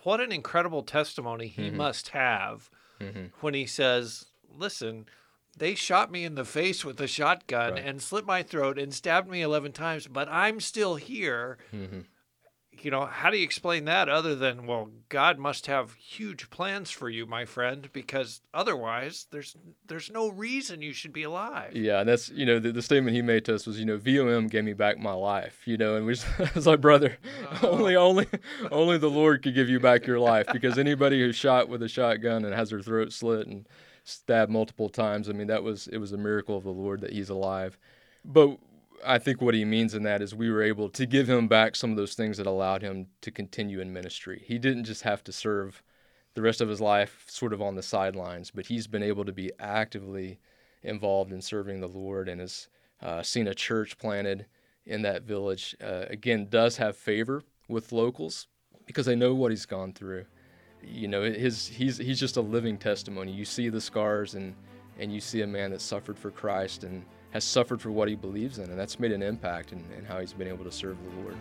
what 0.03 0.21
an 0.21 0.31
incredible 0.33 0.83
testimony 0.83 1.49
he 1.49 1.71
Mhm. 1.71 1.75
must 1.75 2.09
have 2.11 2.71
Mhm. 3.01 3.33
when 3.41 3.55
he 3.55 3.67
says, 3.67 4.27
"Listen, 4.49 5.07
they 5.57 5.75
shot 5.75 6.11
me 6.11 6.25
in 6.25 6.35
the 6.35 6.45
face 6.45 6.85
with 6.85 7.01
a 7.01 7.07
shotgun 7.07 7.75
Right. 7.75 7.85
and 7.85 8.03
slit 8.03 8.27
my 8.27 8.43
throat 8.43 8.79
and 8.79 8.93
stabbed 8.93 9.29
me 9.29 9.41
11 9.41 9.73
times, 9.73 10.07
but 10.07 10.29
I'm 10.29 10.61
still 10.61 10.97
here." 10.97 11.59
hmm 11.71 12.01
You 12.83 12.91
know, 12.91 13.07
how 13.07 13.31
do 13.31 13.39
you 13.39 13.45
explain 13.45 13.85
that 13.87 14.09
other 14.09 14.35
than, 14.35 14.67
well, 14.67 14.91
God 15.09 15.39
must 15.39 15.67
have 15.67 15.95
huge 15.95 16.51
plans 16.51 16.91
for 16.91 17.09
you, 17.09 17.27
my 17.27 17.45
friend, 17.45 17.89
because 17.93 18.41
otherwise 18.53 19.27
there's 19.31 19.57
there's 19.87 20.11
no 20.11 20.29
reason 20.29 20.83
you 20.83 20.93
should 20.93 21.13
be 21.13 21.23
alive. 21.23 21.75
Yeah, 21.75 22.01
and 22.01 22.09
that's 22.09 22.29
you 22.31 22.45
know 22.45 22.59
the, 22.59 22.73
the 22.73 22.83
statement 22.83 23.15
he 23.17 23.23
made 23.23 23.45
to 23.47 23.55
us 23.55 23.67
was 23.67 23.79
you 23.79 23.87
know 23.87 23.97
VOM 23.97 24.49
gave 24.49 24.65
me 24.65 24.73
back 24.73 24.99
my 24.99 25.13
life, 25.13 25.63
you 25.65 25.77
know, 25.77 25.97
and 25.97 26.05
we 26.05 26.17
was 26.55 26.67
like 26.67 26.81
brother, 26.81 27.19
uh-huh. 27.51 27.69
only 27.69 27.97
only 27.97 28.27
only 28.71 28.99
the 28.99 29.11
Lord 29.11 29.43
could 29.43 29.55
give 29.55 29.69
you 29.69 29.81
back 29.81 30.07
your 30.07 30.21
life 30.21 30.47
because 30.53 30.79
anybody 30.79 31.21
who's 31.21 31.37
shot 31.37 31.69
with 31.69 31.83
a 31.83 31.89
shotgun 31.89 32.45
and 32.45 32.55
has 32.55 32.71
their 32.71 32.81
throat 32.81 33.13
slit 33.13 33.47
and 33.47 33.67
stabbed 34.05 34.51
multiple 34.51 34.89
times, 34.89 35.29
I 35.29 35.33
mean 35.33 35.47
that 35.47 35.63
was 35.63 35.87
it 35.89 35.99
was 35.99 36.13
a 36.13 36.19
miracle 36.19 36.57
of 36.57 36.65
the 36.65 36.71
Lord 36.71 37.01
that 37.01 37.13
he's 37.13 37.31
alive. 37.31 37.79
But 38.25 38.59
I 39.05 39.19
think 39.19 39.41
what 39.41 39.55
he 39.55 39.65
means 39.65 39.95
in 39.95 40.03
that 40.05 40.23
is 40.23 40.35
we 40.35 40.51
were 40.51 40.63
able 40.63 40.89
to 40.91 41.07
give 41.07 41.29
him 41.29 41.49
back 41.49 41.77
some 41.77 41.91
of 41.91 41.97
those 41.97 42.15
things 42.15 42.37
that 42.39 42.47
allowed 42.47 42.83
him 42.83 43.07
to 43.23 43.31
continue 43.31 43.81
in 43.81 43.93
ministry. 43.93 44.43
He 44.47 44.59
didn't 44.59 44.85
just 44.85 45.03
have 45.03 45.25
to 45.25 45.33
serve 45.33 45.83
the 46.35 46.43
rest 46.43 46.61
of 46.61 46.69
his 46.69 46.81
life 46.81 47.25
sort 47.29 47.53
of 47.53 47.63
on 47.63 47.77
the 47.77 47.83
sidelines, 47.83 48.51
but 48.51 48.67
he's 48.67 48.87
been 48.87 49.03
able 49.03 49.25
to 49.25 49.33
be 49.33 49.53
actively 49.59 50.39
involved 50.83 51.33
in 51.33 51.41
serving 51.41 51.81
the 51.81 51.89
Lord 51.89 52.29
and 52.29 52.41
has 52.41 52.69
uh, 53.03 53.23
seen 53.23 53.47
a 53.49 53.55
church 53.55 53.99
planted 53.99 54.47
in 54.87 55.03
that 55.03 55.23
village. 55.23 55.77
Uh, 55.83 56.05
again, 56.09 56.49
does 56.51 56.77
have 56.77 56.97
favor 56.97 57.43
with 57.69 57.93
locals 57.93 58.49
because 58.87 59.07
they 59.07 59.17
know 59.17 59.35
what 59.35 59.51
he's 59.51 59.67
gone 59.67 59.93
through. 59.93 60.27
You 60.83 61.09
know, 61.09 61.23
his 61.23 61.67
he's 61.67 61.97
he's 61.97 62.21
just 62.21 62.37
a 62.37 62.43
living 62.43 62.77
testimony. 62.77 63.33
You 63.33 63.47
see 63.47 63.71
the 63.71 63.81
scars 63.81 64.35
and 64.35 64.55
and 64.99 65.13
you 65.13 65.21
see 65.21 65.41
a 65.41 65.47
man 65.47 65.71
that 65.71 65.81
suffered 65.81 66.19
for 66.19 66.31
Christ 66.31 66.85
and 66.85 67.05
has 67.35 67.43
suffered 67.43 67.81
for 67.83 67.91
what 67.91 68.09
he 68.09 68.15
believes 68.15 68.59
in, 68.59 68.71
and 68.71 68.79
that's 68.79 69.01
made 69.01 69.11
an 69.11 69.21
impact 69.21 69.73
in, 69.73 69.85
in 69.99 70.05
how 70.05 70.21
he's 70.21 70.33
been 70.33 70.47
able 70.47 70.65
to 70.65 70.71
serve 70.71 70.97
the 71.03 71.21
Lord. 71.21 71.37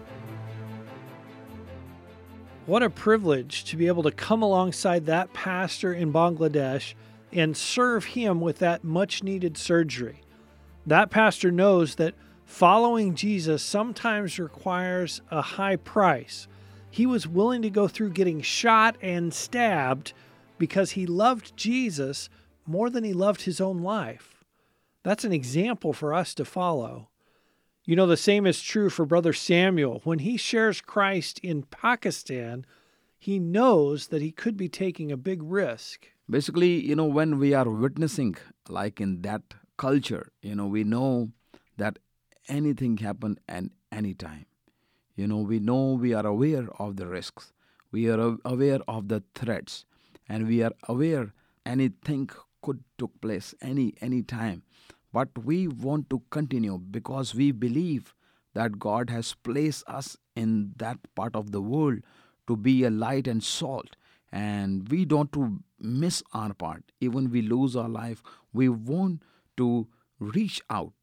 What 2.65 2.81
a 2.81 2.89
privilege 2.89 3.63
to 3.65 3.77
be 3.77 3.85
able 3.85 4.01
to 4.03 4.11
come 4.11 4.41
alongside 4.41 5.05
that 5.05 5.31
pastor 5.33 5.93
in 5.93 6.11
Bangladesh 6.11 6.95
and 7.31 7.55
serve 7.55 8.05
him 8.05 8.41
with 8.41 8.57
that 8.57 8.83
much 8.83 9.21
needed 9.21 9.55
surgery. 9.55 10.21
That 10.87 11.11
pastor 11.11 11.51
knows 11.51 11.95
that 11.95 12.15
following 12.43 13.13
Jesus 13.13 13.61
sometimes 13.61 14.39
requires 14.39 15.21
a 15.29 15.41
high 15.43 15.75
price. 15.75 16.47
He 16.89 17.05
was 17.05 17.27
willing 17.27 17.61
to 17.61 17.69
go 17.69 17.87
through 17.87 18.11
getting 18.11 18.41
shot 18.41 18.97
and 18.99 19.31
stabbed 19.31 20.13
because 20.57 20.91
he 20.91 21.05
loved 21.05 21.55
Jesus 21.55 22.29
more 22.65 22.89
than 22.89 23.03
he 23.03 23.13
loved 23.13 23.43
his 23.43 23.61
own 23.61 23.83
life. 23.83 24.32
That's 25.03 25.25
an 25.25 25.33
example 25.33 25.93
for 25.93 26.13
us 26.13 26.33
to 26.35 26.45
follow. 26.45 27.09
You 27.85 27.97
know, 27.97 28.07
the 28.07 28.15
same 28.15 28.45
is 28.45 28.61
true 28.61 28.89
for 28.89 29.05
Brother 29.05 29.33
Samuel. 29.33 29.99
When 30.05 30.19
he 30.19 30.37
shares 30.37 30.79
Christ 30.79 31.39
in 31.39 31.63
Pakistan, 31.63 32.65
he 33.19 33.39
knows 33.39 34.07
that 34.07 34.21
he 34.21 34.31
could 34.31 34.55
be 34.55 34.69
taking 34.69 35.11
a 35.11 35.17
big 35.17 35.43
risk. 35.43 36.07
Basically, 36.29 36.79
you 36.85 36.95
know, 36.95 37.05
when 37.05 37.37
we 37.37 37.53
are 37.53 37.69
witnessing, 37.69 38.37
like 38.69 39.01
in 39.01 39.21
that 39.23 39.41
culture, 39.75 40.31
you 40.41 40.55
know, 40.55 40.67
we 40.67 40.85
know 40.85 41.31
that 41.77 41.99
anything 42.47 42.97
happen 42.97 43.37
at 43.49 43.65
any 43.91 44.13
time. 44.13 44.45
You 45.15 45.27
know, 45.27 45.39
we 45.39 45.59
know 45.59 45.93
we 45.93 46.13
are 46.13 46.25
aware 46.25 46.67
of 46.79 46.95
the 46.95 47.07
risks. 47.07 47.51
We 47.91 48.09
are 48.09 48.37
aware 48.45 48.79
of 48.87 49.09
the 49.09 49.23
threats, 49.35 49.85
and 50.27 50.47
we 50.47 50.63
are 50.63 50.71
aware 50.87 51.33
anything 51.65 52.29
could 52.61 52.83
took 52.97 53.19
place 53.21 53.53
any 53.61 53.93
any 54.01 54.23
time. 54.23 54.63
But 55.13 55.29
we 55.45 55.67
want 55.67 56.09
to 56.09 56.21
continue 56.31 56.77
because 56.77 57.35
we 57.35 57.51
believe 57.51 58.13
that 58.53 58.79
God 58.79 59.09
has 59.09 59.33
placed 59.35 59.83
us 59.87 60.17
in 60.35 60.73
that 60.77 60.97
part 61.15 61.35
of 61.35 61.51
the 61.51 61.61
world 61.61 61.99
to 62.47 62.57
be 62.57 62.83
a 62.83 62.89
light 62.89 63.27
and 63.27 63.43
salt. 63.43 63.95
And 64.31 64.89
we 64.89 65.05
don't 65.05 65.31
to 65.33 65.59
miss 65.79 66.23
our 66.33 66.53
part. 66.53 66.91
Even 66.99 67.29
we 67.29 67.41
lose 67.41 67.75
our 67.75 67.89
life 67.89 68.23
we 68.53 68.69
want 68.69 69.23
to 69.57 69.87
reach 70.19 70.61
out. 70.69 70.93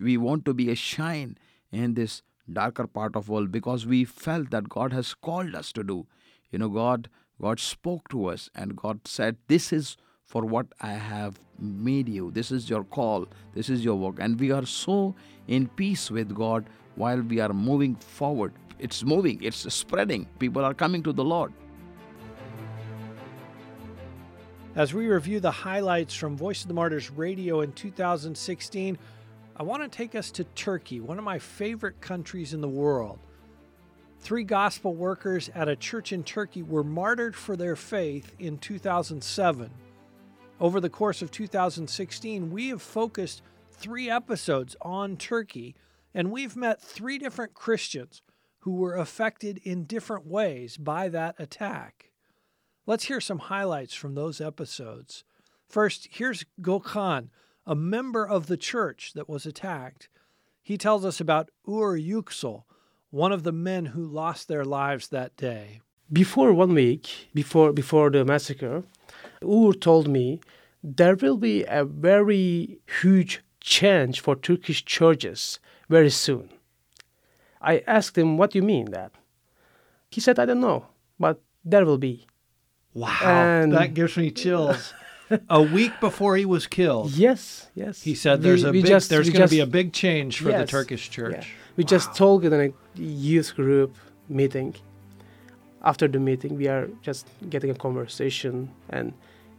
We 0.00 0.16
want 0.16 0.44
to 0.46 0.54
be 0.54 0.70
a 0.70 0.74
shine 0.74 1.36
in 1.72 1.94
this 1.94 2.22
darker 2.50 2.86
part 2.86 3.14
of 3.16 3.28
world 3.28 3.52
because 3.52 3.84
we 3.86 4.04
felt 4.04 4.50
that 4.50 4.68
god 4.68 4.92
has 4.92 5.14
called 5.14 5.54
us 5.54 5.72
to 5.72 5.82
do. 5.84 6.06
You 6.50 6.58
know 6.58 6.68
god 6.68 7.08
god 7.40 7.60
spoke 7.60 8.08
to 8.08 8.26
us 8.26 8.48
and 8.54 8.76
god 8.76 9.06
said 9.06 9.36
this 9.48 9.72
is 9.72 9.96
for 10.28 10.42
what 10.44 10.66
i 10.82 10.92
have 10.92 11.40
made 11.58 12.08
you. 12.08 12.30
This 12.30 12.52
is 12.52 12.70
your 12.70 12.84
call. 12.84 13.26
This 13.54 13.68
is 13.68 13.84
your 13.84 13.96
work. 13.96 14.18
And 14.20 14.38
we 14.38 14.52
are 14.52 14.64
so 14.64 15.16
in 15.48 15.66
peace 15.68 16.08
with 16.08 16.32
god 16.34 16.66
while 16.94 17.20
we 17.20 17.40
are 17.40 17.52
moving 17.52 17.96
forward. 17.96 18.52
It's 18.78 19.02
moving. 19.02 19.42
It's 19.42 19.72
spreading. 19.74 20.28
People 20.38 20.64
are 20.64 20.74
coming 20.74 21.02
to 21.02 21.12
the 21.12 21.24
lord. 21.24 21.52
As 24.76 24.94
we 24.94 25.08
review 25.08 25.40
the 25.40 25.50
highlights 25.50 26.14
from 26.14 26.36
Voice 26.36 26.62
of 26.62 26.68
the 26.68 26.74
Martyrs 26.74 27.10
Radio 27.10 27.62
in 27.62 27.72
2016, 27.72 28.96
I 29.56 29.62
want 29.64 29.82
to 29.82 29.88
take 29.88 30.14
us 30.14 30.30
to 30.32 30.44
Turkey, 30.44 31.00
one 31.00 31.18
of 31.18 31.24
my 31.24 31.40
favorite 31.40 32.00
countries 32.00 32.54
in 32.54 32.60
the 32.60 32.68
world. 32.68 33.18
Three 34.20 34.44
gospel 34.44 34.94
workers 34.94 35.50
at 35.54 35.68
a 35.68 35.74
church 35.74 36.12
in 36.12 36.22
Turkey 36.22 36.62
were 36.62 36.84
martyred 36.84 37.34
for 37.34 37.56
their 37.56 37.74
faith 37.74 38.36
in 38.38 38.58
2007. 38.58 39.70
Over 40.60 40.80
the 40.80 40.90
course 40.90 41.22
of 41.22 41.30
2016, 41.30 42.50
we 42.50 42.68
have 42.70 42.82
focused 42.82 43.42
three 43.70 44.10
episodes 44.10 44.74
on 44.82 45.16
Turkey, 45.16 45.76
and 46.12 46.32
we've 46.32 46.56
met 46.56 46.82
three 46.82 47.16
different 47.16 47.54
Christians 47.54 48.22
who 48.60 48.74
were 48.74 48.96
affected 48.96 49.60
in 49.62 49.84
different 49.84 50.26
ways 50.26 50.76
by 50.76 51.08
that 51.10 51.36
attack. 51.38 52.10
Let's 52.86 53.04
hear 53.04 53.20
some 53.20 53.38
highlights 53.38 53.94
from 53.94 54.14
those 54.14 54.40
episodes. 54.40 55.22
First, 55.68 56.08
here's 56.10 56.44
Gokhan, 56.60 57.28
a 57.64 57.76
member 57.76 58.26
of 58.26 58.46
the 58.46 58.56
church 58.56 59.12
that 59.14 59.28
was 59.28 59.46
attacked. 59.46 60.08
He 60.60 60.76
tells 60.76 61.04
us 61.04 61.20
about 61.20 61.50
Uğur 61.68 62.04
Yüksel, 62.04 62.64
one 63.10 63.30
of 63.30 63.44
the 63.44 63.52
men 63.52 63.86
who 63.86 64.04
lost 64.04 64.48
their 64.48 64.64
lives 64.64 65.08
that 65.08 65.36
day. 65.36 65.80
Before 66.12 66.52
one 66.52 66.74
week, 66.74 67.28
before 67.32 67.72
before 67.72 68.10
the 68.10 68.24
massacre, 68.24 68.82
Uğur 69.42 69.72
told 69.80 70.08
me 70.08 70.40
there 70.82 71.16
will 71.16 71.36
be 71.36 71.64
a 71.64 71.84
very 71.84 72.78
huge 73.02 73.40
change 73.60 74.20
for 74.20 74.36
Turkish 74.36 74.84
churches 74.84 75.58
very 75.88 76.10
soon. 76.10 76.48
I 77.60 77.82
asked 77.86 78.16
him, 78.16 78.36
What 78.38 78.52
do 78.52 78.58
you 78.58 78.62
mean 78.64 78.90
that? 78.92 79.12
He 80.10 80.20
said, 80.20 80.38
I 80.38 80.46
don't 80.46 80.60
know, 80.60 80.86
but 81.18 81.40
there 81.64 81.84
will 81.84 81.98
be. 81.98 82.26
Wow, 82.94 83.18
And- 83.22 83.72
that 83.72 83.94
gives 83.94 84.16
me 84.16 84.30
chills. 84.30 84.94
a 85.50 85.60
week 85.60 85.92
before 86.00 86.36
he 86.36 86.46
was 86.46 86.66
killed, 86.66 87.10
Yes, 87.12 87.68
yes. 87.74 88.02
he 88.02 88.14
said 88.14 88.40
there's 88.42 88.62
We- 88.62 88.68
a 88.68 88.72
we 88.72 88.82
big, 88.82 88.88
just- 88.90 89.10
there's 89.10 89.28
going 89.30 89.46
to 89.48 89.54
be 89.54 89.60
a 89.60 89.66
big 89.66 89.92
change 89.92 90.38
for 90.40 90.52
the 90.52 90.64
Turkish 90.66 91.10
church. 91.10 91.34
yeah. 91.48 91.54
We 91.76 91.84
just 91.84 92.14
talked 92.14 92.44
in 92.44 92.52
a 92.54 92.72
youth 93.00 93.54
group 93.54 93.94
meeting. 94.28 94.74
After 95.82 96.08
the 96.08 96.18
meeting, 96.18 96.56
we 96.56 96.68
are 96.68 96.88
just 97.02 97.26
getting 97.48 97.70
a 97.70 97.74
conversation, 97.74 98.70
and 98.90 99.12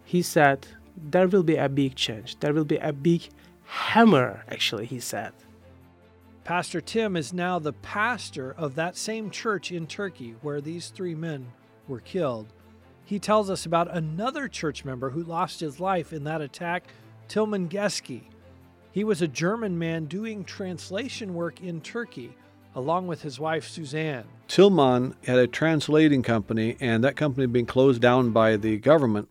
he 0.03 0.21
said 0.21 0.67
there 0.97 1.27
will 1.27 1.43
be 1.43 1.55
a 1.55 1.69
big 1.69 1.95
change. 1.95 2.39
There 2.39 2.53
will 2.53 2.65
be 2.65 2.77
a 2.77 2.91
big 2.91 3.29
hammer. 3.63 4.43
Actually, 4.49 4.85
he 4.85 4.99
said. 4.99 5.31
Pastor 6.43 6.81
Tim 6.81 7.15
is 7.15 7.31
now 7.31 7.59
the 7.59 7.73
pastor 7.73 8.55
of 8.57 8.75
that 8.75 8.97
same 8.97 9.29
church 9.29 9.71
in 9.71 9.85
Turkey 9.85 10.35
where 10.41 10.61
these 10.61 10.89
three 10.89 11.13
men 11.13 11.45
were 11.87 11.99
killed. 11.99 12.47
He 13.05 13.19
tells 13.19 13.49
us 13.49 13.65
about 13.65 13.95
another 13.95 14.47
church 14.47 14.83
member 14.83 15.11
who 15.11 15.23
lost 15.23 15.59
his 15.59 15.79
life 15.79 16.11
in 16.11 16.23
that 16.25 16.41
attack, 16.41 16.85
Tilmann 17.27 17.69
Geske. 17.69 18.23
He 18.91 19.03
was 19.03 19.21
a 19.21 19.27
German 19.27 19.77
man 19.77 20.05
doing 20.05 20.43
translation 20.43 21.33
work 21.33 21.61
in 21.61 21.81
Turkey, 21.81 22.35
along 22.75 23.07
with 23.07 23.21
his 23.21 23.39
wife 23.39 23.67
Suzanne. 23.67 24.25
Tilmann 24.47 25.15
had 25.25 25.37
a 25.37 25.47
translating 25.47 26.23
company, 26.23 26.77
and 26.79 27.03
that 27.03 27.15
company 27.15 27.43
had 27.43 27.53
been 27.53 27.65
closed 27.65 28.01
down 28.01 28.31
by 28.31 28.57
the 28.57 28.77
government. 28.77 29.29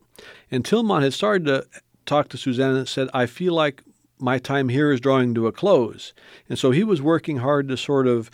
And 0.51 0.65
Tilmann 0.65 1.03
had 1.03 1.15
started 1.15 1.45
to 1.47 1.67
talk 2.07 2.29
to 2.29 2.39
Suzanne 2.39 2.77
and 2.77 2.89
said, 2.89 3.09
I 3.13 3.27
feel 3.27 3.53
like 3.53 3.83
my 4.19 4.39
time 4.39 4.69
here 4.69 4.91
is 4.91 5.01
drawing 5.01 5.35
to 5.35 5.47
a 5.47 5.53
close. 5.53 6.13
And 6.49 6.59
so 6.59 6.71
he 6.71 6.85
was 6.85 7.01
working 7.01 7.39
hard 7.39 7.69
to 7.69 7.77
sort 7.77 8.07
of 8.07 8.31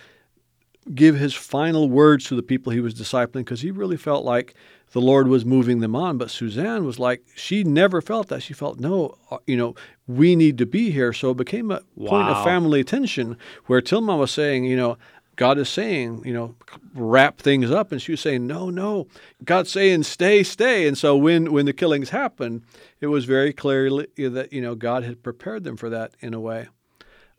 give 0.94 1.16
his 1.16 1.34
final 1.34 1.88
words 1.88 2.26
to 2.26 2.34
the 2.34 2.42
people 2.42 2.72
he 2.72 2.80
was 2.80 2.94
discipling 2.94 3.32
because 3.44 3.62
he 3.62 3.70
really 3.70 3.96
felt 3.96 4.24
like 4.24 4.54
the 4.92 5.00
Lord 5.00 5.28
was 5.28 5.44
moving 5.44 5.80
them 5.80 5.96
on. 5.96 6.18
But 6.18 6.30
Suzanne 6.30 6.84
was 6.84 6.98
like, 6.98 7.24
she 7.34 7.64
never 7.64 8.00
felt 8.00 8.28
that. 8.28 8.42
She 8.42 8.52
felt, 8.52 8.78
no, 8.78 9.16
uh, 9.30 9.38
you 9.46 9.56
know, 9.56 9.74
we 10.06 10.36
need 10.36 10.58
to 10.58 10.66
be 10.66 10.90
here. 10.90 11.12
So 11.12 11.30
it 11.30 11.36
became 11.36 11.70
a 11.70 11.80
point 11.98 12.28
of 12.28 12.44
family 12.44 12.84
tension 12.84 13.36
where 13.66 13.80
Tilmann 13.80 14.18
was 14.18 14.30
saying, 14.30 14.64
you 14.64 14.76
know, 14.76 14.98
God 15.36 15.58
is 15.58 15.68
saying, 15.68 16.22
you 16.24 16.32
know, 16.32 16.54
wrap 16.94 17.38
things 17.38 17.70
up. 17.70 17.90
And 17.90 18.00
she 18.00 18.12
was 18.12 18.20
saying, 18.20 18.46
no, 18.46 18.70
no. 18.70 19.08
God's 19.44 19.70
saying, 19.70 20.04
stay, 20.04 20.42
stay. 20.42 20.86
And 20.86 20.96
so 20.96 21.16
when, 21.16 21.52
when 21.52 21.66
the 21.66 21.72
killings 21.72 22.10
happened, 22.10 22.62
it 23.00 23.08
was 23.08 23.24
very 23.24 23.52
clearly 23.52 24.06
that, 24.16 24.52
you 24.52 24.60
know, 24.60 24.74
God 24.74 25.02
had 25.02 25.22
prepared 25.22 25.64
them 25.64 25.76
for 25.76 25.90
that 25.90 26.14
in 26.20 26.34
a 26.34 26.40
way. 26.40 26.68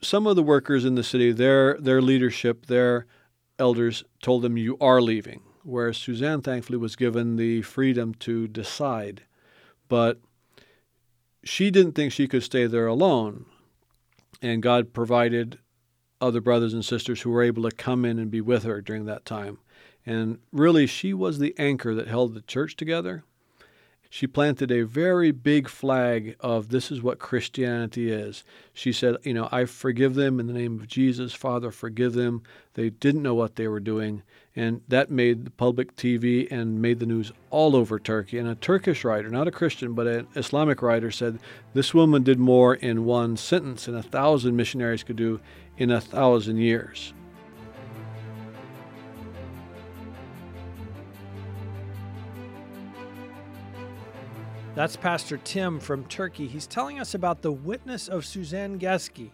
Some 0.01 0.27
of 0.27 0.36
the 0.36 0.43
workers 0.43 0.84
in 0.84 0.95
the 0.95 1.03
city, 1.03 1.31
their, 1.31 1.77
their 1.79 2.01
leadership, 2.01 2.65
their 2.65 3.05
elders 3.57 4.03
told 4.22 4.41
them, 4.41 4.57
you 4.57 4.77
are 4.81 5.01
leaving. 5.01 5.41
Whereas 5.63 5.98
Suzanne, 5.98 6.41
thankfully, 6.41 6.77
was 6.77 6.95
given 6.95 7.38
the 7.38 7.62
freedom 7.62 8.13
to 8.15 8.48
decide. 8.48 9.24
But 9.88 10.19
she 11.46 11.72
didn't 11.72 11.94
think 11.94 12.12
she 12.12 12.28
could 12.28 12.44
stay 12.44 12.66
there 12.66 12.88
alone. 12.88 13.46
And 14.42 14.62
God 14.62 14.94
provided 14.94 15.60
other 16.20 16.42
brothers 16.42 16.74
and 16.74 16.84
sisters 16.84 17.22
who 17.22 17.30
were 17.30 17.44
able 17.44 17.64
to 17.64 17.75
come 17.75 18.04
in 18.04 18.20
and 18.20 18.32
be 18.32 18.42
with 18.42 18.64
her 18.64 18.82
during 18.82 19.06
that 19.06 19.25
time. 19.25 19.60
And 20.06 20.40
really, 20.52 20.88
she 20.88 21.14
was 21.14 21.40
the 21.40 21.56
anchor 21.58 21.96
that 21.96 22.08
held 22.08 22.34
the 22.34 22.42
church 22.42 22.75
together. 22.75 23.24
She 24.10 24.28
planted 24.28 24.72
a 24.72 24.84
very 24.84 25.32
big 25.32 25.68
flag 25.68 26.36
of 26.40 26.70
this 26.70 26.92
is 26.92 27.02
what 27.02 27.20
Christianity 27.20 28.12
is. 28.12 28.44
She 28.74 28.94
said, 28.94 29.18
You 29.24 29.34
know, 29.34 29.50
I 29.52 29.66
forgive 29.66 30.16
them 30.16 30.40
in 30.40 30.48
the 30.48 30.54
name 30.54 30.80
of 30.80 30.88
Jesus. 30.88 31.34
Father, 31.34 31.72
forgive 31.72 32.14
them. 32.14 32.44
They 32.75 32.90
didn't 32.90 33.24
know 33.24 33.36
what 33.36 33.56
they 33.56 33.68
were 33.68 33.80
doing. 33.80 34.24
And 34.56 34.82
that 34.88 35.12
made 35.12 35.46
the 35.46 35.52
public 35.52 35.98
TV 35.98 36.50
and 36.50 36.82
made 36.82 37.00
the 37.00 37.06
news 37.06 37.32
all 37.50 37.76
over 37.76 38.00
Turkey. 38.00 38.38
And 38.38 38.48
a 38.48 38.56
Turkish 38.56 39.04
writer, 39.04 39.30
not 39.30 39.50
a 39.50 39.52
Christian, 39.52 39.94
but 39.94 40.08
an 40.08 40.28
Islamic 40.36 40.82
writer, 40.82 41.12
said 41.12 41.40
this 41.74 41.94
woman 41.94 42.24
did 42.24 42.40
more 42.40 42.76
in 42.76 43.04
one 43.04 43.36
sentence 43.36 43.86
than 43.86 43.96
a 43.96 44.04
thousand 44.04 44.56
missionaries 44.56 45.04
could 45.04 45.18
do 45.18 45.42
in 45.78 45.92
a 45.92 46.00
thousand 46.00 46.58
years. 46.58 47.14
That's 54.76 54.98
Pastor 54.98 55.38
Tim 55.38 55.80
from 55.80 56.04
Turkey. 56.06 56.48
He's 56.48 56.68
telling 56.68 57.00
us 57.00 57.14
about 57.14 57.42
the 57.42 57.52
witness 57.52 58.10
of 58.10 58.26
Suzanne 58.26 58.78
Geske, 58.78 59.32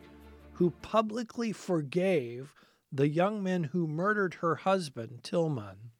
who 0.53 0.69
publicly 0.83 1.51
forgave 1.51 2.53
the 2.91 3.07
young 3.07 3.41
men 3.41 3.65
who 3.65 3.87
murdered 3.87 4.35
her 4.35 4.55
husband, 4.55 5.19
Tilmann. 5.23 5.91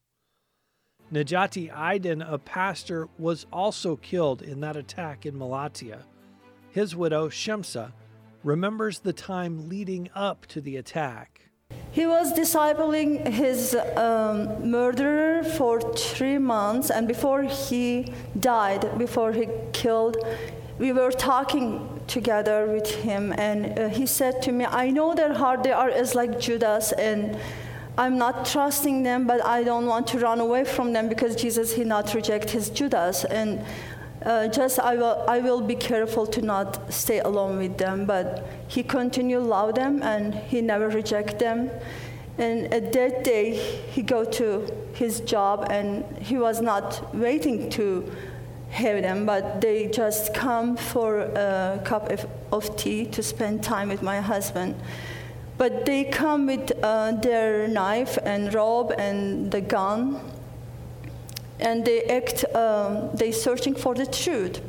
Necati 1.11 1.73
Aydin, 1.73 2.25
a 2.25 2.37
pastor, 2.37 3.07
was 3.17 3.45
also 3.51 3.95
killed 3.97 4.41
in 4.41 4.61
that 4.61 4.75
attack 4.75 5.25
in 5.25 5.35
Malatya. 5.35 6.03
His 6.69 6.95
widow, 6.95 7.29
Semse, 7.29 7.91
remembers 8.43 8.99
the 8.99 9.13
time 9.13 9.69
leading 9.69 10.09
up 10.15 10.45
to 10.47 10.61
the 10.61 10.77
attack. 10.77 11.49
He 11.91 12.05
was 12.05 12.33
discipling 12.33 13.27
his 13.27 13.75
um, 13.97 14.69
murderer 14.69 15.43
for 15.43 15.81
three 15.81 16.37
months, 16.37 16.89
and 16.89 17.07
before 17.07 17.43
he 17.43 18.13
died, 18.39 18.97
before 18.97 19.33
he 19.33 19.47
killed, 19.73 20.17
we 20.81 20.91
were 20.91 21.11
talking 21.11 22.01
together 22.07 22.65
with 22.65 22.89
him, 22.89 23.33
and 23.37 23.77
uh, 23.77 23.87
he 23.87 24.07
said 24.07 24.41
to 24.41 24.51
me, 24.51 24.65
I 24.65 24.89
know 24.89 25.13
their 25.13 25.35
heart, 25.35 25.61
they 25.61 25.71
are 25.71 25.89
is 25.89 26.15
like 26.15 26.39
Judas, 26.39 26.91
and 26.93 27.37
I'm 27.99 28.17
not 28.17 28.47
trusting 28.47 29.03
them, 29.03 29.27
but 29.27 29.45
I 29.45 29.63
don't 29.63 29.85
want 29.85 30.07
to 30.07 30.17
run 30.17 30.39
away 30.39 30.65
from 30.65 30.91
them 30.91 31.07
because 31.07 31.35
Jesus, 31.35 31.75
he 31.75 31.83
not 31.83 32.15
reject 32.15 32.49
his 32.49 32.71
Judas. 32.71 33.25
And 33.25 33.63
uh, 34.25 34.47
just 34.47 34.79
I 34.79 34.95
will, 34.95 35.23
I 35.27 35.39
will 35.39 35.61
be 35.61 35.75
careful 35.75 36.25
to 36.27 36.41
not 36.41 36.91
stay 36.91 37.19
alone 37.19 37.59
with 37.59 37.77
them. 37.77 38.05
But 38.05 38.47
he 38.67 38.81
continued 38.81 39.43
love 39.43 39.75
them 39.75 40.01
and 40.01 40.33
he 40.33 40.61
never 40.61 40.89
reject 40.89 41.37
them. 41.37 41.69
And 42.39 42.73
at 42.73 42.91
that 42.93 43.23
day, 43.23 43.53
he 43.91 44.01
go 44.01 44.23
to 44.23 44.65
his 44.93 45.19
job 45.19 45.67
and 45.69 46.03
he 46.17 46.37
was 46.37 46.59
not 46.59 47.13
waiting 47.13 47.69
to 47.71 48.09
have 48.71 49.01
them, 49.01 49.25
but 49.25 49.61
they 49.61 49.87
just 49.87 50.33
come 50.33 50.77
for 50.77 51.19
a 51.19 51.81
cup 51.83 52.09
of, 52.51 52.75
tea 52.77 53.05
to 53.05 53.21
spend 53.21 53.63
time 53.63 53.89
with 53.89 54.01
my 54.01 54.19
husband. 54.19 54.75
But 55.57 55.85
they 55.85 56.05
come 56.05 56.47
with 56.47 56.71
uh, 56.81 57.11
their 57.11 57.67
knife 57.67 58.17
and 58.23 58.53
robe 58.53 58.93
and 58.97 59.51
the 59.51 59.61
gun, 59.61 60.19
and 61.59 61.85
they 61.85 62.03
act, 62.05 62.43
um, 62.55 63.09
they 63.13 63.31
searching 63.31 63.75
for 63.75 63.93
the 63.93 64.05
truth. 64.05 64.61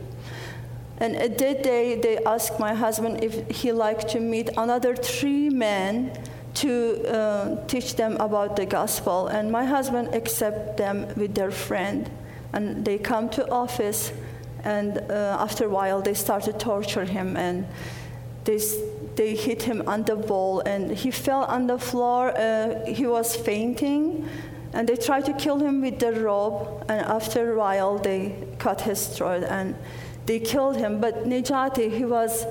And 0.98 1.16
at 1.16 1.38
that 1.38 1.62
day, 1.62 1.98
they 2.00 2.18
asked 2.24 2.60
my 2.60 2.74
husband 2.74 3.24
if 3.24 3.48
he 3.50 3.72
liked 3.72 4.08
to 4.10 4.20
meet 4.20 4.50
another 4.56 4.94
three 4.94 5.48
men 5.48 6.12
to 6.54 7.02
uh, 7.08 7.66
teach 7.66 7.96
them 7.96 8.16
about 8.18 8.56
the 8.56 8.66
gospel. 8.66 9.28
And 9.28 9.50
my 9.50 9.64
husband 9.64 10.14
accept 10.14 10.76
them 10.76 11.08
with 11.16 11.34
their 11.34 11.50
friend. 11.50 12.10
And 12.52 12.84
they 12.84 12.98
come 12.98 13.28
to 13.30 13.50
office, 13.50 14.12
and 14.64 14.98
uh, 14.98 15.36
after 15.40 15.66
a 15.66 15.68
while, 15.68 16.02
they 16.02 16.14
start 16.14 16.44
to 16.44 16.52
torture 16.52 17.04
him. 17.04 17.36
And 17.36 17.66
they, 18.44 18.60
they 19.16 19.34
hit 19.34 19.62
him 19.62 19.82
on 19.86 20.02
the 20.02 20.16
wall, 20.16 20.60
and 20.66 20.90
he 20.90 21.10
fell 21.10 21.44
on 21.44 21.66
the 21.66 21.78
floor. 21.78 22.32
Uh, 22.36 22.86
he 22.86 23.06
was 23.06 23.34
fainting. 23.34 24.28
And 24.74 24.88
they 24.88 24.96
tried 24.96 25.26
to 25.26 25.34
kill 25.34 25.58
him 25.58 25.82
with 25.82 25.98
the 25.98 26.12
rope, 26.12 26.84
and 26.88 27.04
after 27.04 27.52
a 27.52 27.58
while, 27.58 27.98
they 27.98 28.34
cut 28.58 28.80
his 28.80 29.06
throat 29.06 29.44
and 29.44 29.74
they 30.24 30.38
killed 30.38 30.76
him. 30.76 31.00
But 31.00 31.24
Necati, 31.24 31.90
he 31.94 32.04
was, 32.06 32.46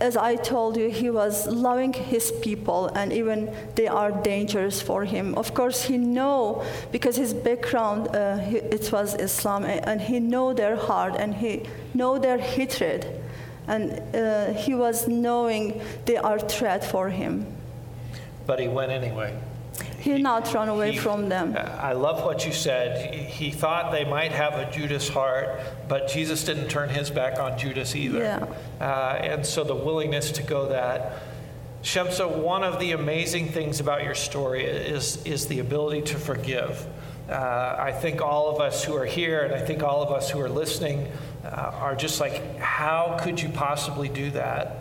as 0.00 0.16
I 0.16 0.36
told 0.36 0.76
you, 0.76 0.90
he 0.90 1.10
was 1.10 1.46
loving 1.46 1.92
his 1.92 2.32
people, 2.40 2.86
and 2.94 3.12
even 3.12 3.54
they 3.74 3.86
are 3.86 4.10
dangerous 4.10 4.80
for 4.80 5.04
him. 5.04 5.34
Of 5.34 5.52
course, 5.54 5.82
he 5.82 5.98
know 5.98 6.64
because 6.90 7.16
his 7.16 7.34
background, 7.34 8.08
uh, 8.08 8.38
he, 8.38 8.56
it 8.56 8.90
was 8.90 9.14
Islam, 9.14 9.64
and 9.64 10.00
he 10.00 10.18
know 10.18 10.54
their 10.54 10.76
heart, 10.76 11.14
and 11.18 11.34
he 11.34 11.62
know 11.92 12.18
their 12.18 12.38
hatred, 12.38 13.06
and 13.68 14.00
uh, 14.14 14.52
he 14.54 14.74
was 14.74 15.06
knowing 15.06 15.80
they 16.06 16.16
are 16.16 16.38
threat 16.38 16.84
for 16.84 17.10
him. 17.10 17.46
But 18.46 18.58
he 18.58 18.68
went 18.68 18.90
anyway. 18.90 19.36
He 20.00 20.20
not 20.20 20.52
run 20.54 20.68
away 20.68 20.92
He- 20.92 20.98
from 20.98 21.28
them. 21.28 21.56
I 21.56 21.92
love 21.92 22.24
what 22.24 22.46
you 22.46 22.52
said. 22.52 23.14
He 23.14 23.20
he 23.40 23.50
thought 23.50 23.92
they 23.92 24.04
might 24.04 24.32
have 24.32 24.54
a 24.54 24.70
Judas 24.70 25.08
heart, 25.08 25.60
but 25.88 26.08
Jesus 26.08 26.44
didn't 26.44 26.68
turn 26.68 26.88
his 26.88 27.10
back 27.10 27.38
on 27.38 27.58
Judas 27.58 27.94
either. 27.94 28.18
Yeah. 28.18 28.46
Uh, 28.80 29.18
and 29.20 29.46
so 29.46 29.64
the 29.64 29.74
willingness 29.74 30.32
to 30.32 30.42
go 30.42 30.68
that. 30.68 31.22
Semse, 31.82 32.20
one 32.36 32.62
of 32.62 32.78
the 32.78 32.92
amazing 32.92 33.48
things 33.48 33.80
about 33.80 34.04
your 34.04 34.14
story 34.14 34.64
is, 34.64 35.24
is 35.24 35.46
the 35.46 35.60
ability 35.60 36.02
to 36.02 36.18
forgive. 36.18 36.86
Uh, 37.30 37.76
I 37.78 37.92
think 37.92 38.20
all 38.20 38.54
of 38.54 38.60
us 38.60 38.84
who 38.84 38.94
are 38.94 39.06
here, 39.06 39.40
and 39.44 39.54
I 39.54 39.64
think 39.64 39.82
all 39.82 40.02
of 40.02 40.10
us 40.10 40.28
who 40.28 40.40
are 40.40 40.48
listening, 40.50 41.10
uh, 41.42 41.48
are 41.48 41.96
just 41.96 42.20
like, 42.20 42.58
how 42.58 43.16
could 43.22 43.40
you 43.40 43.48
possibly 43.48 44.08
do 44.08 44.30
that? 44.32 44.76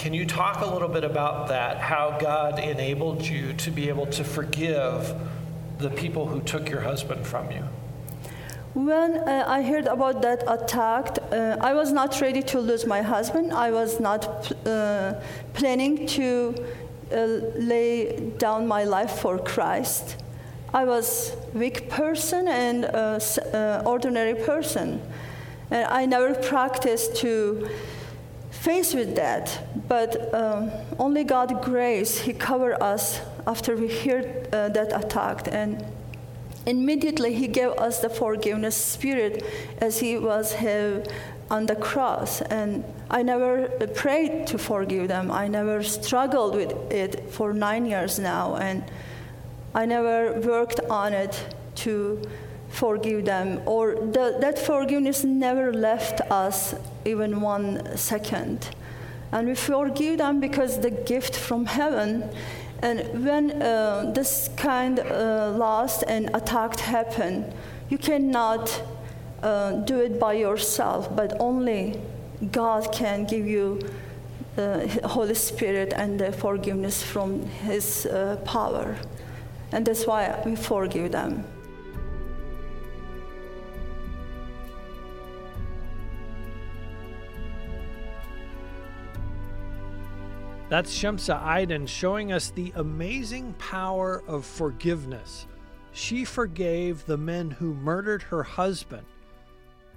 Can 0.00 0.14
you 0.14 0.24
talk 0.24 0.62
a 0.62 0.66
little 0.66 0.88
bit 0.88 1.04
about 1.04 1.48
that? 1.48 1.76
How 1.76 2.16
God 2.18 2.58
enabled 2.58 3.20
you 3.20 3.52
to 3.52 3.70
be 3.70 3.90
able 3.90 4.06
to 4.06 4.24
forgive 4.24 5.14
the 5.76 5.90
people 5.90 6.26
who 6.26 6.40
took 6.40 6.70
your 6.70 6.80
husband 6.80 7.26
from 7.26 7.50
you? 7.50 7.62
When 8.72 9.18
uh, 9.18 9.44
I 9.46 9.60
heard 9.60 9.86
about 9.86 10.22
that 10.22 10.42
attack, 10.48 11.18
uh, 11.30 11.58
I 11.60 11.74
was 11.74 11.92
not 11.92 12.18
ready 12.18 12.40
to 12.44 12.60
lose 12.60 12.86
my 12.86 13.02
husband. 13.02 13.52
I 13.52 13.72
was 13.72 14.00
not 14.00 14.50
uh, 14.66 15.20
planning 15.52 16.06
to 16.16 16.54
uh, 17.12 17.26
lay 17.58 18.32
down 18.38 18.66
my 18.66 18.84
life 18.84 19.20
for 19.20 19.38
Christ. 19.38 20.16
I 20.72 20.84
was 20.86 21.36
weak 21.52 21.90
person 21.90 22.48
and 22.48 22.86
uh, 22.86 23.82
ordinary 23.84 24.34
person, 24.34 25.02
and 25.70 25.84
I 25.88 26.06
never 26.06 26.34
practiced 26.34 27.16
to 27.16 27.68
face 28.50 28.94
with 28.94 29.16
that. 29.16 29.69
But 29.90 30.32
um, 30.32 30.70
only 31.00 31.24
God 31.24 31.64
grace 31.64 32.20
He 32.20 32.32
covered 32.32 32.80
us 32.80 33.20
after 33.44 33.74
we 33.74 33.88
heard 33.88 34.48
uh, 34.52 34.68
that 34.70 34.92
attack 34.92 35.48
and. 35.50 35.84
Immediately, 36.66 37.32
he 37.32 37.48
gave 37.48 37.70
us 37.78 38.00
the 38.00 38.10
forgiveness 38.10 38.76
spirit 38.76 39.42
as 39.78 39.98
he 40.00 40.18
was 40.18 40.52
have 40.52 41.06
on 41.50 41.64
the 41.64 41.74
cross. 41.74 42.42
And 42.42 42.84
I 43.10 43.22
never 43.22 43.66
prayed 43.94 44.46
to 44.48 44.58
forgive 44.58 45.08
them. 45.08 45.30
I 45.30 45.48
never 45.48 45.82
struggled 45.82 46.54
with 46.54 46.72
it 46.92 47.30
for 47.30 47.54
nine 47.54 47.86
years 47.86 48.18
now. 48.18 48.56
And 48.56 48.84
I 49.74 49.86
never 49.86 50.38
worked 50.40 50.80
on 50.90 51.14
it 51.14 51.34
to 51.76 52.20
forgive 52.68 53.24
them. 53.24 53.62
Or 53.64 53.94
the, 53.94 54.36
that 54.40 54.58
forgiveness 54.58 55.24
never 55.24 55.72
left 55.72 56.20
us 56.30 56.74
even 57.06 57.40
one 57.40 57.96
second. 57.96 58.68
And 59.32 59.48
we 59.48 59.54
forgive 59.54 60.18
them 60.18 60.40
because 60.40 60.80
the 60.80 60.90
gift 60.90 61.36
from 61.36 61.66
heaven. 61.66 62.28
And 62.82 63.24
when 63.24 63.62
uh, 63.62 64.10
this 64.14 64.48
kind 64.56 64.98
uh, 64.98 65.52
loss 65.56 66.02
and 66.02 66.30
attack 66.34 66.78
happen, 66.80 67.52
you 67.88 67.98
cannot 67.98 68.82
uh, 69.42 69.72
do 69.84 70.00
it 70.00 70.18
by 70.18 70.34
yourself, 70.34 71.14
but 71.14 71.36
only 71.40 72.00
God 72.52 72.92
can 72.92 73.24
give 73.24 73.46
you 73.46 73.80
the 74.56 75.00
Holy 75.04 75.34
Spirit 75.34 75.92
and 75.94 76.18
the 76.18 76.32
forgiveness 76.32 77.02
from 77.02 77.46
His 77.46 78.06
uh, 78.06 78.36
power. 78.44 78.96
And 79.72 79.86
that's 79.86 80.06
why 80.06 80.42
we 80.44 80.56
forgive 80.56 81.12
them. 81.12 81.44
That's 90.70 90.96
Semse 90.96 91.36
Aydin 91.36 91.88
showing 91.88 92.30
us 92.30 92.50
the 92.50 92.72
amazing 92.76 93.54
power 93.54 94.22
of 94.28 94.46
forgiveness. 94.46 95.48
She 95.90 96.24
forgave 96.24 97.04
the 97.04 97.16
men 97.16 97.50
who 97.50 97.74
murdered 97.74 98.22
her 98.22 98.44
husband 98.44 99.04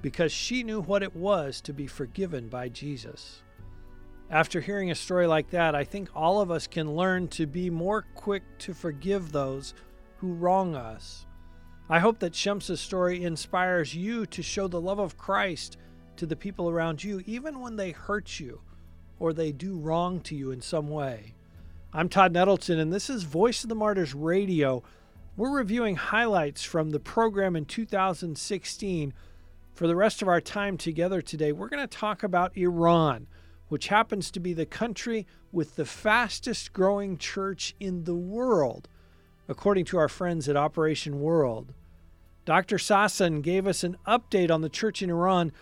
because 0.01 0.31
she 0.31 0.63
knew 0.63 0.81
what 0.81 1.03
it 1.03 1.15
was 1.15 1.62
to 1.62 1.73
be 1.73 1.86
forgiven 1.86 2.47
by 2.47 2.69
Jesus. 2.69 3.43
After 4.31 4.62
hearing 4.62 4.89
a 4.89 4.95
story 4.95 5.27
like 5.27 5.51
that, 5.51 5.75
I 5.75 5.83
think 5.83 6.09
all 6.15 6.41
of 6.41 6.49
us 6.49 6.65
can 6.65 6.95
learn 6.95 7.27
to 7.27 7.45
be 7.45 7.69
more 7.69 8.07
quick 8.15 8.41
to 8.57 8.73
forgive 8.73 9.31
those 9.31 9.75
who 10.17 10.33
wrong 10.33 10.73
us. 10.73 11.27
I 11.88 11.99
hope 11.99 12.17
that 12.17 12.33
Semse's 12.33 12.81
story 12.81 13.23
inspires 13.23 13.93
you 13.93 14.25
to 14.25 14.41
show 14.41 14.67
the 14.67 14.81
love 14.81 14.97
of 14.97 15.19
Christ 15.19 15.77
to 16.15 16.25
the 16.25 16.36
people 16.36 16.67
around 16.67 17.03
you, 17.03 17.21
even 17.27 17.59
when 17.59 17.75
they 17.75 17.91
hurt 17.91 18.39
you 18.39 18.59
or 19.23 19.31
they 19.31 19.53
do 19.53 19.77
wrong 19.77 20.19
to 20.19 20.36
you 20.36 20.51
in 20.51 20.59
some 20.59 20.89
way. 20.89 21.33
I'm 21.93 22.09
Todd 22.09 22.33
Nettleton, 22.33 22.77
and 22.77 22.91
this 22.91 23.09
is 23.09 23.23
Voice 23.23 23.63
of 23.63 23.69
the 23.69 23.73
Martyrs 23.73 24.13
Radio. 24.13 24.83
We're 25.38 25.55
reviewing 25.55 25.95
highlights 25.95 26.65
from 26.65 26.89
the 26.89 26.99
program 26.99 27.55
in 27.55 27.63
2016. 27.63 29.13
For 29.73 29.88
the 29.88 29.95
rest 29.95 30.21
of 30.21 30.27
our 30.27 30.41
time 30.41 30.77
together 30.77 31.21
today, 31.21 31.53
we're 31.53 31.69
going 31.69 31.88
to 31.88 31.88
talk 31.88 32.21
about 32.21 32.57
Iran, 32.57 33.27
which 33.69 33.88
happens 33.88 34.29
to 34.29 34.41
be 34.41 34.51
the 34.51 34.65
country 34.65 35.25
with 35.53 35.77
the 35.77 35.86
fastest 35.86 36.73
growing 36.73 37.17
church 37.17 37.75
in 37.79 38.03
the 38.03 38.15
world, 38.15 38.89
according 39.47 39.86
to 39.86 39.97
our 39.99 40.09
friends 40.09 40.49
at 40.49 40.57
Operation 40.57 41.21
World. 41.21 41.73
Dr. 42.43 42.75
Sasan 42.75 43.41
gave 43.41 43.67
us 43.67 43.86
an 43.86 43.95
update 44.05 44.51
on 44.51 44.59
the 44.59 44.67
church 44.67 45.01
in 45.01 45.09
Iran 45.09 45.53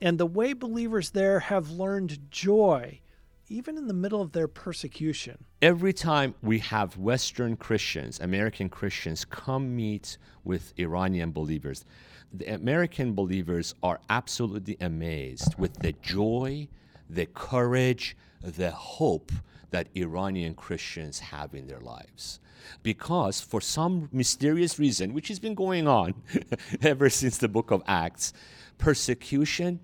and 0.00 0.18
the 0.18 0.26
way 0.26 0.52
believers 0.52 1.10
there 1.10 1.40
have 1.40 1.72
learned 1.72 2.30
joy, 2.30 3.00
even 3.48 3.78
in 3.78 3.88
the 3.88 3.94
middle 3.94 4.20
of 4.20 4.32
their 4.32 4.48
persecution. 4.48 5.44
Every 5.62 5.92
time 5.92 6.34
we 6.42 6.58
have 6.60 6.96
Western 6.96 7.56
Christians, 7.56 8.20
American 8.20 8.68
Christians, 8.68 9.24
come 9.24 9.74
meet 9.74 10.18
with 10.44 10.74
Iranian 10.78 11.32
believers, 11.32 11.84
the 12.32 12.54
American 12.54 13.14
believers 13.14 13.74
are 13.82 14.00
absolutely 14.10 14.76
amazed 14.80 15.54
with 15.58 15.74
the 15.78 15.92
joy, 16.02 16.68
the 17.08 17.26
courage, 17.26 18.16
the 18.42 18.70
hope 18.70 19.32
that 19.70 19.88
Iranian 19.94 20.54
Christians 20.54 21.18
have 21.18 21.54
in 21.54 21.66
their 21.66 21.80
lives. 21.80 22.40
Because 22.82 23.40
for 23.40 23.60
some 23.60 24.08
mysterious 24.12 24.78
reason, 24.78 25.14
which 25.14 25.28
has 25.28 25.38
been 25.38 25.54
going 25.54 25.86
on 25.86 26.14
ever 26.82 27.08
since 27.08 27.38
the 27.38 27.48
book 27.48 27.70
of 27.70 27.82
Acts, 27.86 28.32
persecution 28.76 29.80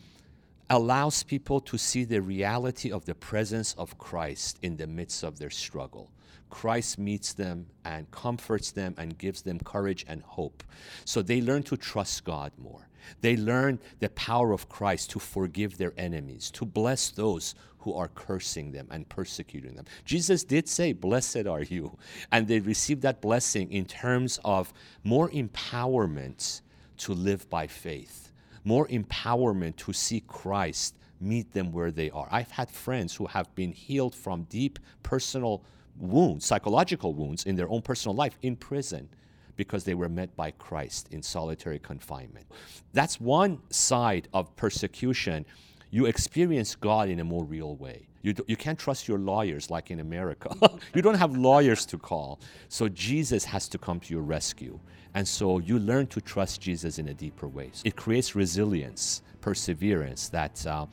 allows 0.70 1.22
people 1.22 1.61
to 1.61 1.79
see 1.79 2.05
the 2.05 2.20
reality 2.20 2.90
of 2.90 3.05
the 3.05 3.14
presence 3.14 3.74
of 3.74 3.98
Christ 3.98 4.59
in 4.62 4.77
the 4.77 4.87
midst 4.87 5.22
of 5.22 5.38
their 5.38 5.50
struggle. 5.50 6.11
Christ 6.50 6.98
meets 6.98 7.33
them 7.33 7.66
and 7.85 8.11
comforts 8.11 8.70
them 8.70 8.94
and 8.96 9.18
gives 9.18 9.42
them 9.42 9.59
courage 9.59 10.05
and 10.09 10.22
hope. 10.22 10.62
So 11.05 11.20
they 11.20 11.40
learn 11.40 11.64
to 11.64 11.77
trust 11.77 12.24
God 12.24 12.53
more. 12.57 12.88
They 13.20 13.37
learn 13.37 13.81
the 13.98 14.09
power 14.11 14.53
of 14.53 14.68
Christ 14.68 15.11
to 15.11 15.18
forgive 15.18 15.77
their 15.77 15.92
enemies, 15.96 16.50
to 16.53 16.64
bless 16.64 17.11
those 17.11 17.55
who 17.79 17.92
are 17.94 18.09
cursing 18.09 18.72
them 18.72 18.88
and 18.90 19.09
persecuting 19.09 19.74
them. 19.74 19.85
Jesus 20.05 20.42
did 20.42 20.68
say, 20.68 20.92
Blessed 20.92 21.46
are 21.46 21.62
you. 21.62 21.98
And 22.33 22.48
they 22.48 22.61
received 22.61 23.03
that 23.03 23.20
blessing 23.20 23.70
in 23.70 23.85
terms 23.85 24.40
of 24.44 24.72
more 25.03 25.29
empowerment 25.31 26.62
to 26.98 27.12
live 27.12 27.48
by 27.50 27.66
faith, 27.66 28.24
more 28.64 28.88
empowerment 28.88 29.77
to 29.77 29.92
see 29.92 30.20
Christ 30.27 30.96
meet 31.20 31.53
them 31.53 31.72
where 31.72 31.90
they 31.90 32.11
are. 32.11 32.29
I've 32.31 32.50
had 32.50 32.70
friends 32.70 33.14
who 33.14 33.27
have 33.27 33.55
been 33.55 33.72
healed 33.72 34.14
from 34.14 34.44
deep 34.44 34.79
personal 35.03 35.62
wounds, 35.98 36.44
psychological 36.44 37.14
wounds 37.14 37.44
in 37.44 37.57
their 37.57 37.68
own 37.68 37.83
personal 37.83 38.14
life 38.14 38.38
in 38.42 38.57
prison 38.57 39.09
because 39.57 39.85
they 39.85 39.94
were 39.94 40.09
met 40.09 40.35
by 40.37 40.50
Christ 40.50 41.09
in 41.12 41.22
solitary 41.22 41.79
confinement. 41.79 42.46
That's 42.92 43.20
one 43.20 43.61
side 43.70 44.29
of 44.33 44.55
persecution. 44.57 45.46
You 45.94 46.07
experience 46.07 46.74
God 46.74 47.09
in 47.09 47.20
a 47.20 47.24
more 47.24 47.44
real 47.44 47.76
way. 47.76 48.09
You, 48.22 48.33
do, 48.33 48.44
you 48.48 48.57
can't 48.57 48.76
trust 48.76 49.07
your 49.07 49.16
lawyers 49.16 49.70
like 49.70 49.92
in 49.92 50.00
America. 50.00 50.52
you 50.92 51.02
don't 51.02 51.14
have 51.14 51.37
lawyers 51.37 51.87
to 51.87 51.98
call. 51.98 52.40
So 52.68 52.88
Jesus 52.88 53.44
has 53.44 53.68
to 53.68 53.78
come 53.78 54.00
to 54.00 54.12
your 54.12 54.24
rescue. 54.24 54.80
And 55.14 55.26
so 55.28 55.61
you 55.61 55.78
learn 55.78 56.09
to 56.09 56.20
trust 56.20 56.61
Jesus 56.61 56.98
in 56.98 57.07
a 57.11 57.14
deeper 57.14 57.46
way. 57.46 57.70
It 57.85 57.94
creates 57.94 58.35
resilience, 58.35 59.22
perseverance, 59.40 60.28
that 60.30 60.66
uh, 60.66 60.87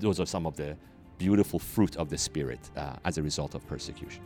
those 0.00 0.18
are 0.18 0.26
some 0.26 0.46
of 0.46 0.56
the 0.56 0.76
beautiful 1.16 1.60
fruit 1.60 1.96
of 1.96 2.08
the 2.08 2.18
Spirit 2.18 2.70
uh, 2.76 2.96
as 3.04 3.18
a 3.18 3.22
result 3.22 3.54
of 3.54 3.64
persecution. 3.68 4.24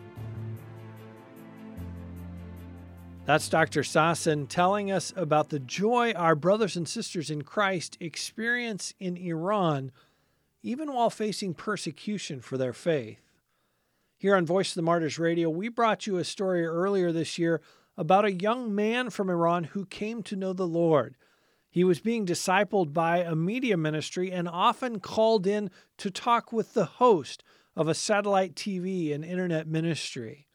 That's 3.26 3.48
Dr. 3.48 3.80
Sasan 3.80 4.48
telling 4.48 4.90
us 4.90 5.10
about 5.16 5.48
the 5.48 5.58
joy 5.58 6.12
our 6.12 6.34
brothers 6.34 6.76
and 6.76 6.87
sisters 6.87 7.30
in 7.30 7.40
Christ 7.40 7.96
experience 7.98 8.92
in 9.00 9.16
Iran, 9.16 9.92
even 10.64 10.94
while 10.94 11.11
facing 11.11 11.53
persecution 11.53 12.40
for 12.40 12.57
their 12.57 12.72
faith. 12.72 13.20
Here 14.16 14.35
on 14.35 14.46
Voice 14.46 14.70
of 14.70 14.77
the 14.77 14.83
Martyrs 14.83 15.18
Radio, 15.18 15.50
we 15.50 15.68
brought 15.68 16.07
you 16.07 16.16
a 16.16 16.24
story 16.24 16.64
earlier 16.64 17.12
this 17.12 17.38
year 17.38 17.61
about 17.98 18.24
a 18.24 18.33
young 18.33 18.74
man 18.74 19.11
from 19.11 19.29
Iran 19.29 19.64
who 19.64 19.85
came 19.85 20.22
to 20.22 20.37
know 20.37 20.55
the 20.55 20.66
Lord. 20.66 21.16
He 21.70 21.85
was 21.85 22.00
being 22.00 22.24
discipled 22.24 22.94
by 22.94 23.18
a 23.18 23.35
media 23.35 23.77
ministry 23.77 24.33
and 24.33 24.48
often 24.48 25.00
called 25.00 25.46
in 25.46 25.70
to 25.98 26.11
talk 26.11 26.50
with 26.50 26.72
the 26.72 26.87
host 26.87 27.44
of 27.77 27.87
a 27.87 27.94
satellite 27.94 28.55
TV 28.55 29.14
and 29.14 29.22
internet 29.22 29.66
ministry. 29.66 30.46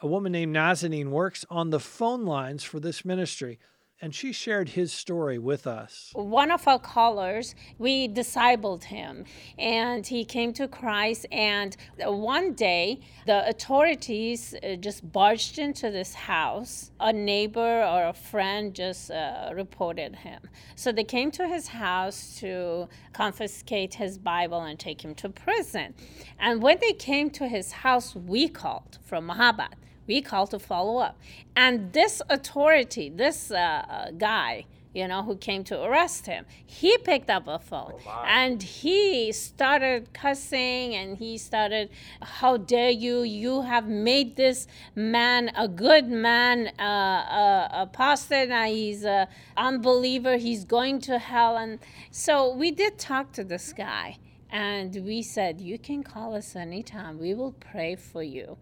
A 0.00 0.06
woman 0.06 0.30
named 0.30 0.54
Nazanin 0.54 1.08
works 1.08 1.44
on 1.50 1.70
the 1.70 1.80
phone 1.80 2.24
lines 2.24 2.62
for 2.62 2.78
this 2.78 3.04
ministry, 3.04 3.58
and 4.02 4.12
she 4.12 4.32
shared 4.32 4.70
his 4.70 4.92
story 4.92 5.38
with 5.38 5.64
us. 5.64 6.10
One 6.14 6.50
of 6.50 6.66
our 6.66 6.80
callers, 6.80 7.54
we 7.78 8.08
discipled 8.08 8.82
him, 8.82 9.24
and 9.56 10.04
he 10.04 10.24
came 10.24 10.52
to 10.54 10.66
Christ. 10.66 11.24
And 11.30 11.76
one 11.98 12.54
day, 12.54 12.98
the 13.26 13.48
authorities 13.48 14.56
uh, 14.62 14.74
just 14.74 15.10
barged 15.12 15.60
into 15.60 15.92
this 15.92 16.14
house. 16.14 16.90
A 16.98 17.12
neighbor 17.12 17.84
or 17.84 18.08
a 18.08 18.12
friend 18.12 18.74
just 18.74 19.12
uh, 19.12 19.52
reported 19.54 20.16
him. 20.16 20.40
So 20.74 20.90
they 20.90 21.04
came 21.04 21.30
to 21.32 21.46
his 21.46 21.68
house 21.68 22.36
to 22.40 22.88
confiscate 23.12 23.94
his 23.94 24.18
Bible 24.18 24.62
and 24.62 24.80
take 24.80 25.04
him 25.04 25.14
to 25.16 25.28
prison. 25.28 25.94
And 26.40 26.60
when 26.60 26.78
they 26.80 26.92
came 26.92 27.30
to 27.30 27.46
his 27.46 27.70
house, 27.70 28.16
we 28.16 28.48
called 28.48 28.98
from 29.04 29.28
Mahabad 29.28 29.74
we 30.06 30.20
call 30.20 30.46
to 30.48 30.58
follow 30.58 30.98
up. 30.98 31.18
And 31.56 31.92
this 31.92 32.22
authority, 32.28 33.08
this 33.08 33.50
uh, 33.50 33.56
uh, 33.56 34.10
guy, 34.12 34.66
you 34.94 35.08
know, 35.08 35.22
who 35.22 35.36
came 35.36 35.64
to 35.64 35.82
arrest 35.82 36.26
him, 36.26 36.44
he 36.66 36.98
picked 36.98 37.30
up 37.30 37.48
a 37.48 37.58
phone 37.58 37.94
oh, 38.06 38.24
and 38.26 38.62
he 38.62 39.32
started 39.32 40.12
cussing 40.12 40.94
and 40.94 41.16
he 41.16 41.38
started, 41.38 41.88
How 42.20 42.58
dare 42.58 42.90
you? 42.90 43.22
You 43.22 43.62
have 43.62 43.88
made 43.88 44.36
this 44.36 44.66
man 44.94 45.50
a 45.56 45.66
good 45.66 46.08
man, 46.08 46.72
uh, 46.78 46.82
uh, 46.82 47.68
a 47.72 47.82
apostate, 47.82 48.50
now 48.50 48.66
he's 48.66 49.04
an 49.04 49.28
unbeliever, 49.56 50.36
he's 50.36 50.64
going 50.64 51.00
to 51.02 51.18
hell. 51.18 51.56
And 51.56 51.78
so 52.10 52.54
we 52.54 52.70
did 52.70 52.98
talk 52.98 53.32
to 53.32 53.44
this 53.44 53.72
guy 53.72 54.18
and 54.50 54.94
we 55.06 55.22
said, 55.22 55.58
You 55.58 55.78
can 55.78 56.02
call 56.02 56.34
us 56.34 56.54
anytime, 56.54 57.18
we 57.18 57.32
will 57.32 57.52
pray 57.52 57.96
for 57.96 58.22
you 58.22 58.58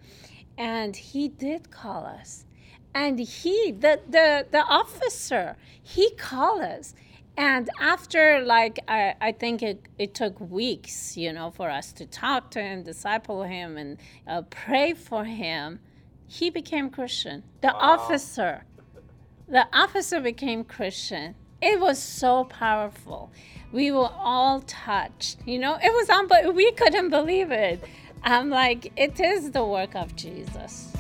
and 0.61 0.95
he 0.95 1.27
did 1.27 1.71
call 1.71 2.05
us. 2.05 2.45
And 2.95 3.19
he 3.19 3.73
the 3.73 4.01
the, 4.09 4.47
the 4.51 4.63
officer 4.65 5.57
he 5.83 6.11
called 6.11 6.61
us. 6.61 6.95
And 7.37 7.71
after 7.81 8.41
like 8.45 8.79
i, 8.87 9.15
I 9.21 9.33
think 9.33 9.63
it, 9.63 9.87
it 9.99 10.15
took 10.15 10.39
weeks 10.39 11.17
you 11.17 11.33
know 11.33 11.51
for 11.51 11.71
us 11.71 11.93
to 11.95 12.05
talk 12.05 12.51
to 12.51 12.61
him 12.61 12.83
disciple 12.83 13.45
him 13.45 13.79
and 13.79 13.97
uh, 14.27 14.43
pray 14.51 14.93
for 14.93 15.25
him 15.25 15.81
he 16.27 16.51
became 16.51 16.91
christian. 16.91 17.45
The 17.63 17.69
wow. 17.69 17.95
officer 17.95 18.65
the 19.49 19.67
officer 19.73 20.21
became 20.21 20.65
christian. 20.65 21.35
It 21.63 21.79
was 21.79 21.99
so 21.99 22.45
powerful. 22.45 23.31
We 23.73 23.91
were 23.93 24.13
all 24.13 24.61
touched 24.61 25.39
you 25.47 25.59
know? 25.59 25.79
It 25.83 25.93
was 25.93 26.11
unbelievable 26.11 26.53
we 26.55 26.73
couldn't 26.73 27.09
believe 27.09 27.51
it 27.51 27.83
I'm 28.23 28.51
like, 28.51 28.93
it 28.97 29.19
is 29.19 29.51
the 29.51 29.65
work 29.65 29.95
of 29.95 30.15
Jesus. 30.15 30.93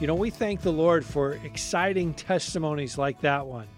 You 0.00 0.06
know, 0.06 0.14
we 0.14 0.30
thank 0.30 0.60
the 0.60 0.72
Lord 0.72 1.04
for 1.04 1.34
exciting 1.44 2.14
testimonies 2.14 2.98
like 2.98 3.20
that 3.22 3.46
one. 3.46 3.68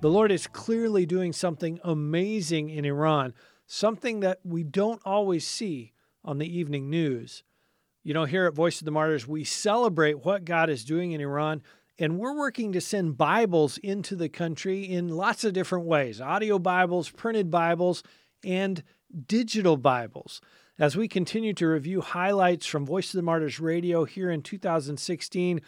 The 0.00 0.10
Lord 0.10 0.30
is 0.30 0.46
clearly 0.46 1.06
doing 1.06 1.32
something 1.32 1.80
amazing 1.82 2.70
in 2.70 2.84
Iran, 2.84 3.34
something 3.66 4.20
that 4.20 4.40
we 4.44 4.62
don't 4.62 5.00
always 5.04 5.46
see 5.46 5.92
on 6.24 6.38
the 6.38 6.58
evening 6.58 6.90
news. 6.90 7.42
You 8.02 8.14
know, 8.14 8.24
here 8.24 8.46
at 8.46 8.54
Voice 8.54 8.80
of 8.80 8.84
the 8.84 8.90
Martyrs, 8.90 9.26
we 9.26 9.44
celebrate 9.44 10.24
what 10.24 10.44
God 10.44 10.68
is 10.68 10.84
doing 10.84 11.12
in 11.12 11.20
Iran, 11.20 11.62
and 11.98 12.18
we're 12.18 12.36
working 12.36 12.72
to 12.72 12.80
send 12.80 13.16
Bibles 13.16 13.78
into 13.78 14.14
the 14.14 14.28
country 14.28 14.82
in 14.82 15.08
lots 15.08 15.42
of 15.42 15.54
different 15.54 15.86
ways 15.86 16.20
audio 16.20 16.58
Bibles, 16.58 17.08
printed 17.08 17.50
Bibles, 17.50 18.02
and 18.44 18.82
digital 19.26 19.76
Bibles. 19.76 20.40
As 20.76 20.96
we 20.96 21.06
continue 21.06 21.52
to 21.54 21.68
review 21.68 22.00
highlights 22.00 22.66
from 22.66 22.84
Voice 22.84 23.14
of 23.14 23.18
the 23.18 23.22
Martyrs 23.22 23.60
Radio 23.60 24.04
here 24.04 24.28
in 24.28 24.42
2016, 24.42 25.60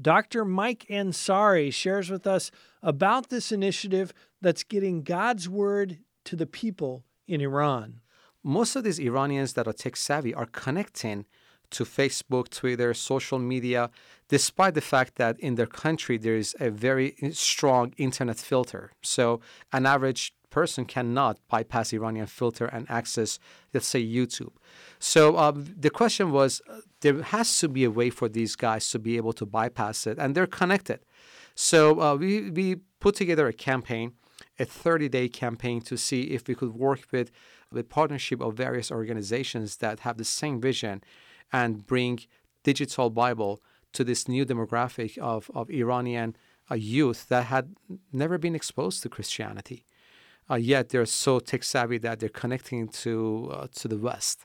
Dr. 0.00 0.44
Mike 0.44 0.86
Ansari 0.88 1.72
shares 1.72 2.08
with 2.08 2.28
us 2.28 2.52
about 2.80 3.28
this 3.28 3.50
initiative 3.50 4.12
that's 4.40 4.62
getting 4.62 5.02
God's 5.02 5.48
word 5.48 5.98
to 6.26 6.36
the 6.36 6.46
people 6.46 7.02
in 7.26 7.40
Iran. 7.40 8.02
Most 8.44 8.76
of 8.76 8.84
these 8.84 9.00
Iranians 9.00 9.54
that 9.54 9.66
are 9.66 9.72
tech 9.72 9.96
savvy 9.96 10.32
are 10.32 10.46
connecting 10.46 11.26
to 11.70 11.84
Facebook, 11.84 12.48
Twitter, 12.48 12.94
social 12.94 13.40
media, 13.40 13.90
despite 14.28 14.74
the 14.74 14.80
fact 14.80 15.16
that 15.16 15.40
in 15.40 15.56
their 15.56 15.66
country 15.66 16.18
there 16.18 16.36
is 16.36 16.54
a 16.60 16.70
very 16.70 17.16
strong 17.32 17.94
internet 17.96 18.36
filter. 18.36 18.92
So, 19.02 19.40
an 19.72 19.86
average 19.86 20.34
person 20.52 20.84
cannot 20.84 21.38
bypass 21.48 21.92
Iranian 21.92 22.26
filter 22.26 22.66
and 22.66 22.88
access, 22.88 23.40
let's 23.74 23.88
say, 23.88 24.02
YouTube. 24.04 24.54
So 25.00 25.34
uh, 25.36 25.52
the 25.56 25.90
question 25.90 26.30
was, 26.30 26.62
uh, 26.68 26.80
there 27.00 27.22
has 27.22 27.58
to 27.58 27.68
be 27.68 27.82
a 27.84 27.90
way 27.90 28.10
for 28.10 28.28
these 28.28 28.54
guys 28.54 28.88
to 28.90 28.98
be 29.00 29.16
able 29.16 29.32
to 29.32 29.46
bypass 29.46 30.06
it, 30.06 30.18
and 30.18 30.34
they're 30.34 30.46
connected. 30.60 31.00
So 31.54 32.00
uh, 32.00 32.14
we 32.14 32.50
we 32.50 32.66
put 33.00 33.14
together 33.16 33.46
a 33.48 33.52
campaign, 33.70 34.12
a 34.58 34.64
30-day 34.64 35.28
campaign 35.28 35.80
to 35.90 35.96
see 35.96 36.22
if 36.36 36.46
we 36.46 36.54
could 36.54 36.74
work 36.74 37.00
with 37.10 37.28
the 37.72 37.82
partnership 37.82 38.40
of 38.40 38.54
various 38.66 38.90
organizations 39.00 39.78
that 39.78 40.00
have 40.00 40.16
the 40.18 40.30
same 40.40 40.60
vision, 40.60 41.02
and 41.52 41.86
bring 41.92 42.20
digital 42.62 43.10
Bible 43.10 43.60
to 43.94 44.04
this 44.04 44.28
new 44.28 44.44
demographic 44.52 45.18
of 45.18 45.50
of 45.58 45.64
Iranian 45.82 46.36
uh, 46.70 46.74
youth 46.96 47.20
that 47.32 47.44
had 47.54 47.74
never 48.22 48.36
been 48.38 48.54
exposed 48.54 49.02
to 49.02 49.08
Christianity 49.08 49.84
uh, 50.50 50.56
yet 50.56 50.90
they're 50.90 51.06
so 51.06 51.38
tech 51.40 51.64
savvy 51.64 51.98
that 51.98 52.20
they're 52.20 52.28
connecting 52.28 52.88
to 52.88 53.50
uh, 53.52 53.66
to 53.74 53.88
the 53.88 53.96
West. 53.96 54.44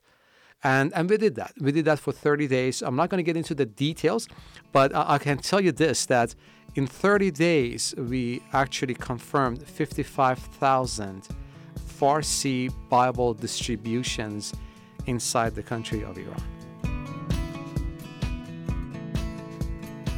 And, 0.64 0.92
and 0.96 1.10
we 1.10 1.18
did 1.18 1.36
that. 1.36 1.54
We 1.60 1.72
did 1.72 1.86
that 1.86 2.00
for 2.00 2.12
30 2.12 2.48
days. 2.48 2.82
I'm 2.82 2.96
not 2.96 3.10
going 3.10 3.20
to 3.20 3.24
get 3.24 3.38
into 3.38 3.54
the 3.54 3.66
details, 3.66 4.28
but 4.72 4.94
I, 4.96 5.14
I 5.14 5.18
can 5.20 5.38
tell 5.38 5.62
you 5.62 5.72
this 5.72 6.06
that 6.08 6.34
in 6.76 6.88
30 6.88 7.32
days, 7.32 7.96
we 7.98 8.42
actually 8.54 8.96
confirmed 8.96 9.64
55,000 9.64 11.28
Farsi 11.80 12.72
Bible 12.90 13.34
distributions 13.34 14.54
inside 15.06 15.56
the 15.56 15.64
country 15.64 16.04
of 16.04 16.18
Iran. 16.18 16.44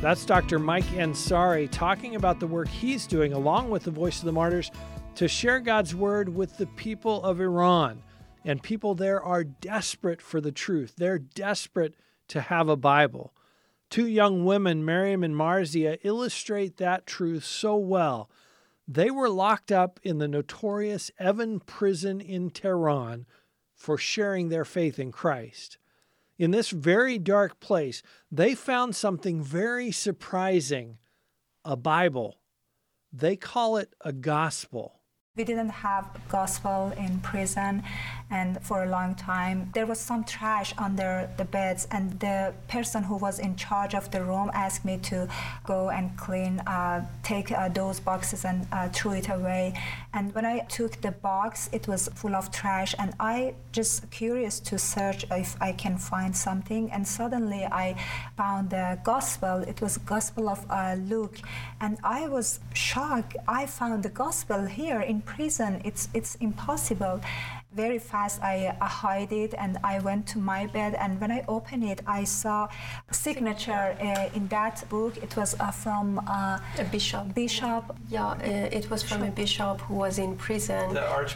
That's 0.02 0.26
Dr. 0.26 0.60
Mike 0.60 0.86
Ansari 0.86 1.70
talking 1.70 2.16
about 2.16 2.40
the 2.40 2.48
work 2.48 2.70
he's 2.70 3.06
doing 3.06 3.34
along 3.34 3.70
with 3.70 3.84
the 3.84 3.92
Voice 3.92 4.20
of 4.20 4.26
the 4.26 4.32
Martyrs 4.32 4.72
to 5.20 5.28
share 5.28 5.60
God's 5.60 5.94
word 5.94 6.30
with 6.30 6.58
the 6.58 6.66
people 6.66 7.22
of 7.24 7.42
Iran. 7.42 8.04
And 8.46 8.64
people 8.64 8.96
there 8.96 9.22
are 9.22 9.44
desperate 9.44 10.22
for 10.22 10.40
the 10.40 10.54
truth. 10.54 10.94
They're 10.96 11.20
desperate 11.20 11.96
to 12.30 12.40
have 12.40 12.70
a 12.70 12.78
Bible. 12.78 13.34
Two 13.90 14.08
young 14.08 14.46
women, 14.46 14.86
Maryam 14.86 15.22
and 15.22 15.36
Marziyeh, 15.36 15.98
illustrate 16.04 16.78
that 16.78 17.06
truth 17.06 17.44
so 17.44 17.76
well. 17.76 18.30
They 18.88 19.12
were 19.12 19.30
locked 19.30 19.74
up 19.74 20.00
in 20.04 20.20
the 20.20 20.28
notorious 20.28 21.12
Evin 21.20 21.66
prison 21.66 22.22
in 22.22 22.50
Tehran 22.50 23.26
for 23.76 23.98
sharing 23.98 24.48
their 24.48 24.66
faith 24.66 24.98
in 24.98 25.12
Christ 25.12 25.78
in 26.40 26.52
this 26.52 26.70
very 26.70 27.20
dark 27.20 27.60
place, 27.60 28.02
they 28.32 28.56
found 28.56 28.96
something 28.96 29.44
very 29.44 29.92
surprising 29.92 30.98
a 31.66 31.76
Bible. 31.76 32.40
They 33.12 33.36
call 33.36 33.76
it 33.76 33.94
a 34.00 34.14
gospel. 34.14 34.99
We 35.40 35.46
didn't 35.46 35.70
have 35.70 36.06
gospel 36.28 36.92
in 36.98 37.22
prison, 37.22 37.82
and 38.32 38.62
for 38.62 38.84
a 38.84 38.90
long 38.90 39.16
time 39.16 39.70
there 39.74 39.86
was 39.86 40.00
some 40.00 40.24
trash 40.24 40.74
under 40.78 41.30
the 41.38 41.46
beds. 41.46 41.88
And 41.92 42.20
the 42.20 42.54
person 42.68 43.04
who 43.04 43.16
was 43.16 43.40
in 43.40 43.56
charge 43.56 43.96
of 43.96 44.12
the 44.12 44.24
room 44.24 44.52
asked 44.54 44.86
me 44.86 44.98
to 45.04 45.28
go 45.66 45.90
and 45.90 46.16
clean, 46.18 46.60
uh, 46.62 47.06
take 47.24 47.52
uh, 47.52 47.70
those 47.70 48.00
boxes 48.00 48.46
and 48.46 48.68
uh, 48.72 48.90
throw 48.90 49.12
it 49.12 49.30
away. 49.30 49.74
And 50.14 50.34
when 50.34 50.46
I 50.46 50.60
took 50.62 51.02
the 51.02 51.12
box, 51.12 51.70
it 51.72 51.88
was 51.88 52.10
full 52.16 52.36
of 52.36 52.52
trash, 52.52 52.96
and 52.98 53.14
I 53.20 53.54
just 53.72 54.10
curious 54.10 54.60
to 54.62 54.80
search 54.80 55.26
if 55.32 55.56
I 55.62 55.72
can 55.72 55.98
find 55.98 56.36
something. 56.36 56.92
And 56.92 57.08
suddenly 57.08 57.66
I 57.66 57.96
found 58.38 58.72
the 58.72 59.00
gospel. 59.04 59.64
It 59.68 59.82
was 59.82 59.98
Gospel 60.00 60.50
of 60.50 60.66
uh, 60.70 60.96
Luke, 60.96 61.38
and 61.82 61.98
I 62.04 62.28
was 62.28 62.60
shocked. 62.74 63.38
I 63.48 63.66
found 63.66 64.04
the 64.04 64.10
gospel 64.10 64.66
here 64.66 65.02
in 65.02 65.22
prison. 65.22 65.82
It's 65.86 66.10
it's 66.14 66.36
impossible. 66.36 67.22
Very 67.86 68.00
fast, 68.00 68.44
I 68.44 68.58
uh, 68.82 68.86
hide 68.86 69.32
it 69.32 69.54
and 69.58 69.78
I 69.94 70.00
went 70.00 70.28
to 70.34 70.38
my 70.38 70.68
bed. 70.68 70.96
And 70.96 71.12
when 71.22 71.32
I 71.32 71.42
opened 71.48 71.86
it, 71.86 72.02
I 72.06 72.26
saw 72.26 72.68
a 73.12 73.14
signature 73.14 73.96
uh, 74.02 74.38
in 74.38 74.48
that 74.50 74.84
book. 74.90 75.14
It 75.26 75.38
was 75.38 75.56
uh, 75.60 75.72
from 75.72 76.20
uh, 76.28 76.60
a 76.84 76.86
bishop. 76.92 77.34
Bishop. 77.34 77.84
Yeah, 78.10 78.32
uh, 78.32 78.78
it 78.80 78.90
was 78.92 79.02
from 79.02 79.24
a 79.24 79.32
bishop 79.32 79.80
who 79.86 79.96
was 80.06 80.20
in 80.20 80.36
prison 80.36 80.86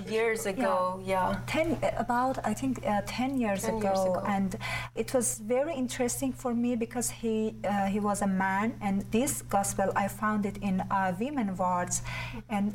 years 0.09 0.45
ago. 0.45 0.99
Yeah, 1.05 1.29
yeah. 1.29 1.39
ten 1.47 1.67
about 2.05 2.35
I 2.51 2.53
think 2.53 2.73
uh, 2.85 3.01
ten, 3.05 3.31
years, 3.43 3.61
10 3.61 3.75
ago. 3.75 3.87
years 3.87 4.01
ago, 4.09 4.23
and 4.27 4.49
it 4.95 5.13
was 5.13 5.27
very 5.55 5.73
interesting 5.83 6.33
for 6.33 6.53
me 6.53 6.75
because 6.75 7.09
he 7.21 7.55
he 7.95 7.99
was 8.09 8.21
a 8.21 8.31
man, 8.45 8.67
and 8.81 8.95
this 9.11 9.43
gospel 9.43 9.87
I 9.95 10.07
found 10.09 10.45
it 10.45 10.57
in 10.57 10.75
women 11.19 11.55
wards, 11.55 12.01
and 12.49 12.67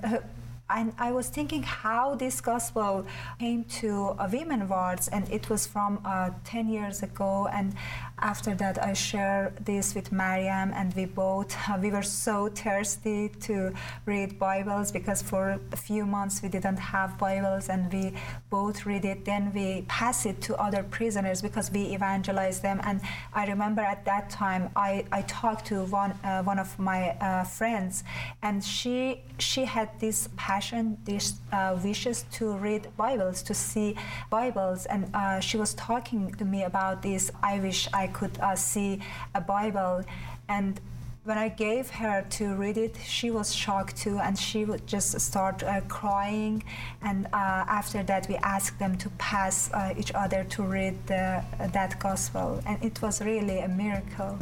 and 0.70 0.92
I 0.98 1.12
was 1.12 1.28
thinking 1.28 1.62
how 1.62 2.14
this 2.14 2.40
gospel 2.40 3.06
came 3.38 3.64
to 3.80 4.14
a 4.18 4.28
women 4.30 4.68
wards, 4.68 5.08
and 5.08 5.28
it 5.30 5.48
was 5.48 5.66
from 5.66 6.00
uh, 6.04 6.30
10 6.44 6.68
years 6.68 7.02
ago. 7.02 7.48
And 7.52 7.74
after 8.20 8.54
that, 8.56 8.82
I 8.82 8.92
shared 8.92 9.64
this 9.64 9.94
with 9.94 10.10
Maryam, 10.12 10.72
and 10.74 10.94
we 10.94 11.04
both 11.04 11.56
uh, 11.68 11.78
we 11.80 11.90
were 11.90 12.02
so 12.02 12.48
thirsty 12.48 13.28
to 13.40 13.72
read 14.06 14.38
Bibles 14.38 14.90
because 14.90 15.22
for 15.22 15.58
a 15.72 15.76
few 15.76 16.04
months 16.04 16.42
we 16.42 16.48
didn't 16.48 16.78
have 16.78 17.18
Bibles, 17.18 17.68
and 17.68 17.92
we 17.92 18.12
both 18.50 18.86
read 18.86 19.04
it. 19.04 19.24
Then 19.24 19.52
we 19.54 19.84
pass 19.88 20.26
it 20.26 20.40
to 20.42 20.56
other 20.56 20.82
prisoners 20.82 21.42
because 21.42 21.70
we 21.70 21.82
evangelize 21.94 22.60
them. 22.60 22.80
And 22.84 23.00
I 23.34 23.46
remember 23.46 23.82
at 23.82 24.04
that 24.04 24.30
time 24.30 24.70
I, 24.74 25.04
I 25.12 25.22
talked 25.22 25.66
to 25.66 25.84
one 25.84 26.12
uh, 26.24 26.42
one 26.42 26.58
of 26.58 26.78
my 26.78 27.10
uh, 27.20 27.44
friends, 27.44 28.04
and 28.42 28.64
she 28.64 29.22
she 29.38 29.64
had 29.64 29.88
this 30.00 30.28
passion, 30.36 30.98
this 31.04 31.34
uh, 31.52 31.78
wishes 31.82 32.24
to 32.32 32.56
read 32.56 32.88
Bibles, 32.96 33.42
to 33.42 33.54
see 33.54 33.96
Bibles, 34.30 34.86
and 34.86 35.08
uh, 35.14 35.40
she 35.40 35.56
was 35.56 35.74
talking 35.74 36.32
to 36.34 36.44
me 36.44 36.64
about 36.64 37.02
this. 37.02 37.30
I 37.42 37.60
wish 37.60 37.88
I 37.92 38.07
could 38.08 38.38
uh, 38.40 38.56
see 38.56 39.00
a 39.34 39.40
Bible, 39.40 40.04
and 40.48 40.80
when 41.28 41.36
I 41.36 41.50
gave 41.50 41.90
her 41.90 42.24
to 42.30 42.54
read 42.54 42.78
it, 42.78 42.96
she 43.04 43.30
was 43.30 43.54
shocked 43.54 43.98
too, 43.98 44.18
and 44.18 44.38
she 44.38 44.64
would 44.64 44.86
just 44.86 45.20
start 45.20 45.62
uh, 45.62 45.82
crying. 45.82 46.64
And 47.02 47.26
uh, 47.26 47.30
after 47.68 48.02
that, 48.02 48.26
we 48.30 48.36
asked 48.36 48.78
them 48.78 48.96
to 48.96 49.10
pass 49.18 49.70
uh, 49.74 49.92
each 49.98 50.10
other 50.14 50.44
to 50.44 50.62
read 50.62 50.94
the, 51.06 51.44
that 51.58 52.00
gospel, 52.00 52.62
and 52.66 52.82
it 52.82 53.02
was 53.02 53.20
really 53.20 53.58
a 53.58 53.68
miracle. 53.68 54.38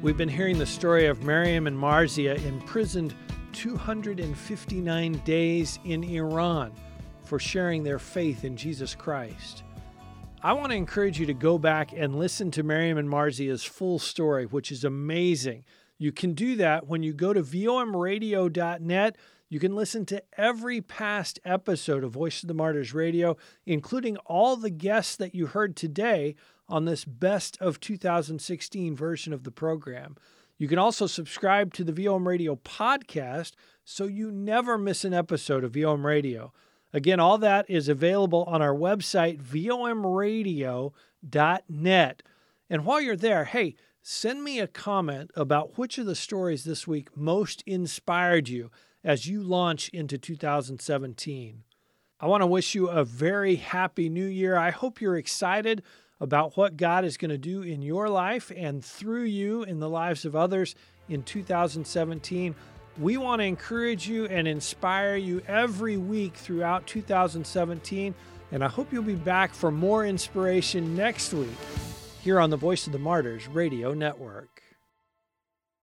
We've 0.00 0.16
been 0.16 0.28
hearing 0.28 0.58
the 0.58 0.66
story 0.66 1.06
of 1.06 1.24
Maryam 1.24 1.66
and 1.66 1.76
Marziyeh 1.76 2.46
imprisoned 2.46 3.14
259 3.52 5.12
days 5.24 5.80
in 5.84 6.04
Iran 6.04 6.72
for 7.24 7.40
sharing 7.40 7.82
their 7.82 7.98
faith 7.98 8.44
in 8.44 8.56
Jesus 8.56 8.94
Christ. 8.94 9.64
I 10.42 10.54
want 10.54 10.70
to 10.70 10.76
encourage 10.76 11.20
you 11.20 11.26
to 11.26 11.34
go 11.34 11.58
back 11.58 11.92
and 11.94 12.18
listen 12.18 12.50
to 12.52 12.62
Maryam 12.62 12.96
and 12.96 13.10
Marziyeh's 13.10 13.62
full 13.62 13.98
story, 13.98 14.46
which 14.46 14.72
is 14.72 14.84
amazing. 14.84 15.64
You 15.98 16.12
can 16.12 16.32
do 16.32 16.56
that 16.56 16.86
when 16.86 17.02
you 17.02 17.12
go 17.12 17.34
to 17.34 17.42
vomradio.net. 17.42 19.16
You 19.50 19.60
can 19.60 19.76
listen 19.76 20.06
to 20.06 20.22
every 20.38 20.80
past 20.80 21.40
episode 21.44 22.04
of 22.04 22.12
Voice 22.12 22.42
of 22.42 22.48
the 22.48 22.54
Martyrs 22.54 22.94
Radio, 22.94 23.36
including 23.66 24.16
all 24.18 24.56
the 24.56 24.70
guests 24.70 25.14
that 25.16 25.34
you 25.34 25.44
heard 25.44 25.76
today 25.76 26.36
on 26.70 26.86
this 26.86 27.04
best 27.04 27.58
of 27.60 27.78
2016 27.78 28.96
version 28.96 29.34
of 29.34 29.44
the 29.44 29.50
program. 29.50 30.16
You 30.56 30.68
can 30.68 30.78
also 30.78 31.06
subscribe 31.06 31.74
to 31.74 31.84
the 31.84 31.92
VOM 31.92 32.26
Radio 32.26 32.56
podcast 32.56 33.52
so 33.84 34.04
you 34.04 34.30
never 34.30 34.78
miss 34.78 35.04
an 35.04 35.12
episode 35.12 35.64
of 35.64 35.74
VOM 35.74 36.06
Radio. 36.06 36.54
Again, 36.92 37.20
all 37.20 37.38
that 37.38 37.66
is 37.68 37.88
available 37.88 38.44
on 38.44 38.62
our 38.62 38.74
website, 38.74 39.40
vomradio.net. 39.40 42.22
And 42.68 42.84
while 42.84 43.00
you're 43.00 43.16
there, 43.16 43.44
hey, 43.44 43.76
send 44.02 44.42
me 44.42 44.60
a 44.60 44.66
comment 44.66 45.30
about 45.36 45.78
which 45.78 45.98
of 45.98 46.06
the 46.06 46.14
stories 46.14 46.64
this 46.64 46.86
week 46.86 47.16
most 47.16 47.62
inspired 47.66 48.48
you 48.48 48.70
as 49.04 49.26
you 49.26 49.42
launch 49.42 49.88
into 49.90 50.18
2017. 50.18 51.62
I 52.20 52.26
want 52.26 52.42
to 52.42 52.46
wish 52.46 52.74
you 52.74 52.88
a 52.88 53.04
very 53.04 53.56
happy 53.56 54.08
new 54.08 54.26
year. 54.26 54.56
I 54.56 54.70
hope 54.70 55.00
you're 55.00 55.16
excited 55.16 55.82
about 56.20 56.56
what 56.56 56.76
God 56.76 57.04
is 57.04 57.16
going 57.16 57.30
to 57.30 57.38
do 57.38 57.62
in 57.62 57.80
your 57.80 58.08
life 58.08 58.52
and 58.54 58.84
through 58.84 59.24
you 59.24 59.62
in 59.62 59.80
the 59.80 59.88
lives 59.88 60.26
of 60.26 60.36
others 60.36 60.74
in 61.08 61.22
2017. 61.22 62.54
We 63.00 63.16
want 63.16 63.40
to 63.40 63.46
encourage 63.46 64.06
you 64.06 64.26
and 64.26 64.46
inspire 64.46 65.16
you 65.16 65.40
every 65.48 65.96
week 65.96 66.34
throughout 66.34 66.86
2017. 66.86 68.14
And 68.52 68.62
I 68.62 68.68
hope 68.68 68.92
you'll 68.92 69.02
be 69.02 69.14
back 69.14 69.54
for 69.54 69.70
more 69.70 70.04
inspiration 70.04 70.94
next 70.94 71.32
week 71.32 71.48
here 72.20 72.38
on 72.38 72.50
the 72.50 72.58
Voice 72.58 72.86
of 72.86 72.92
the 72.92 72.98
Martyrs 72.98 73.48
Radio 73.48 73.94
Network. 73.94 74.59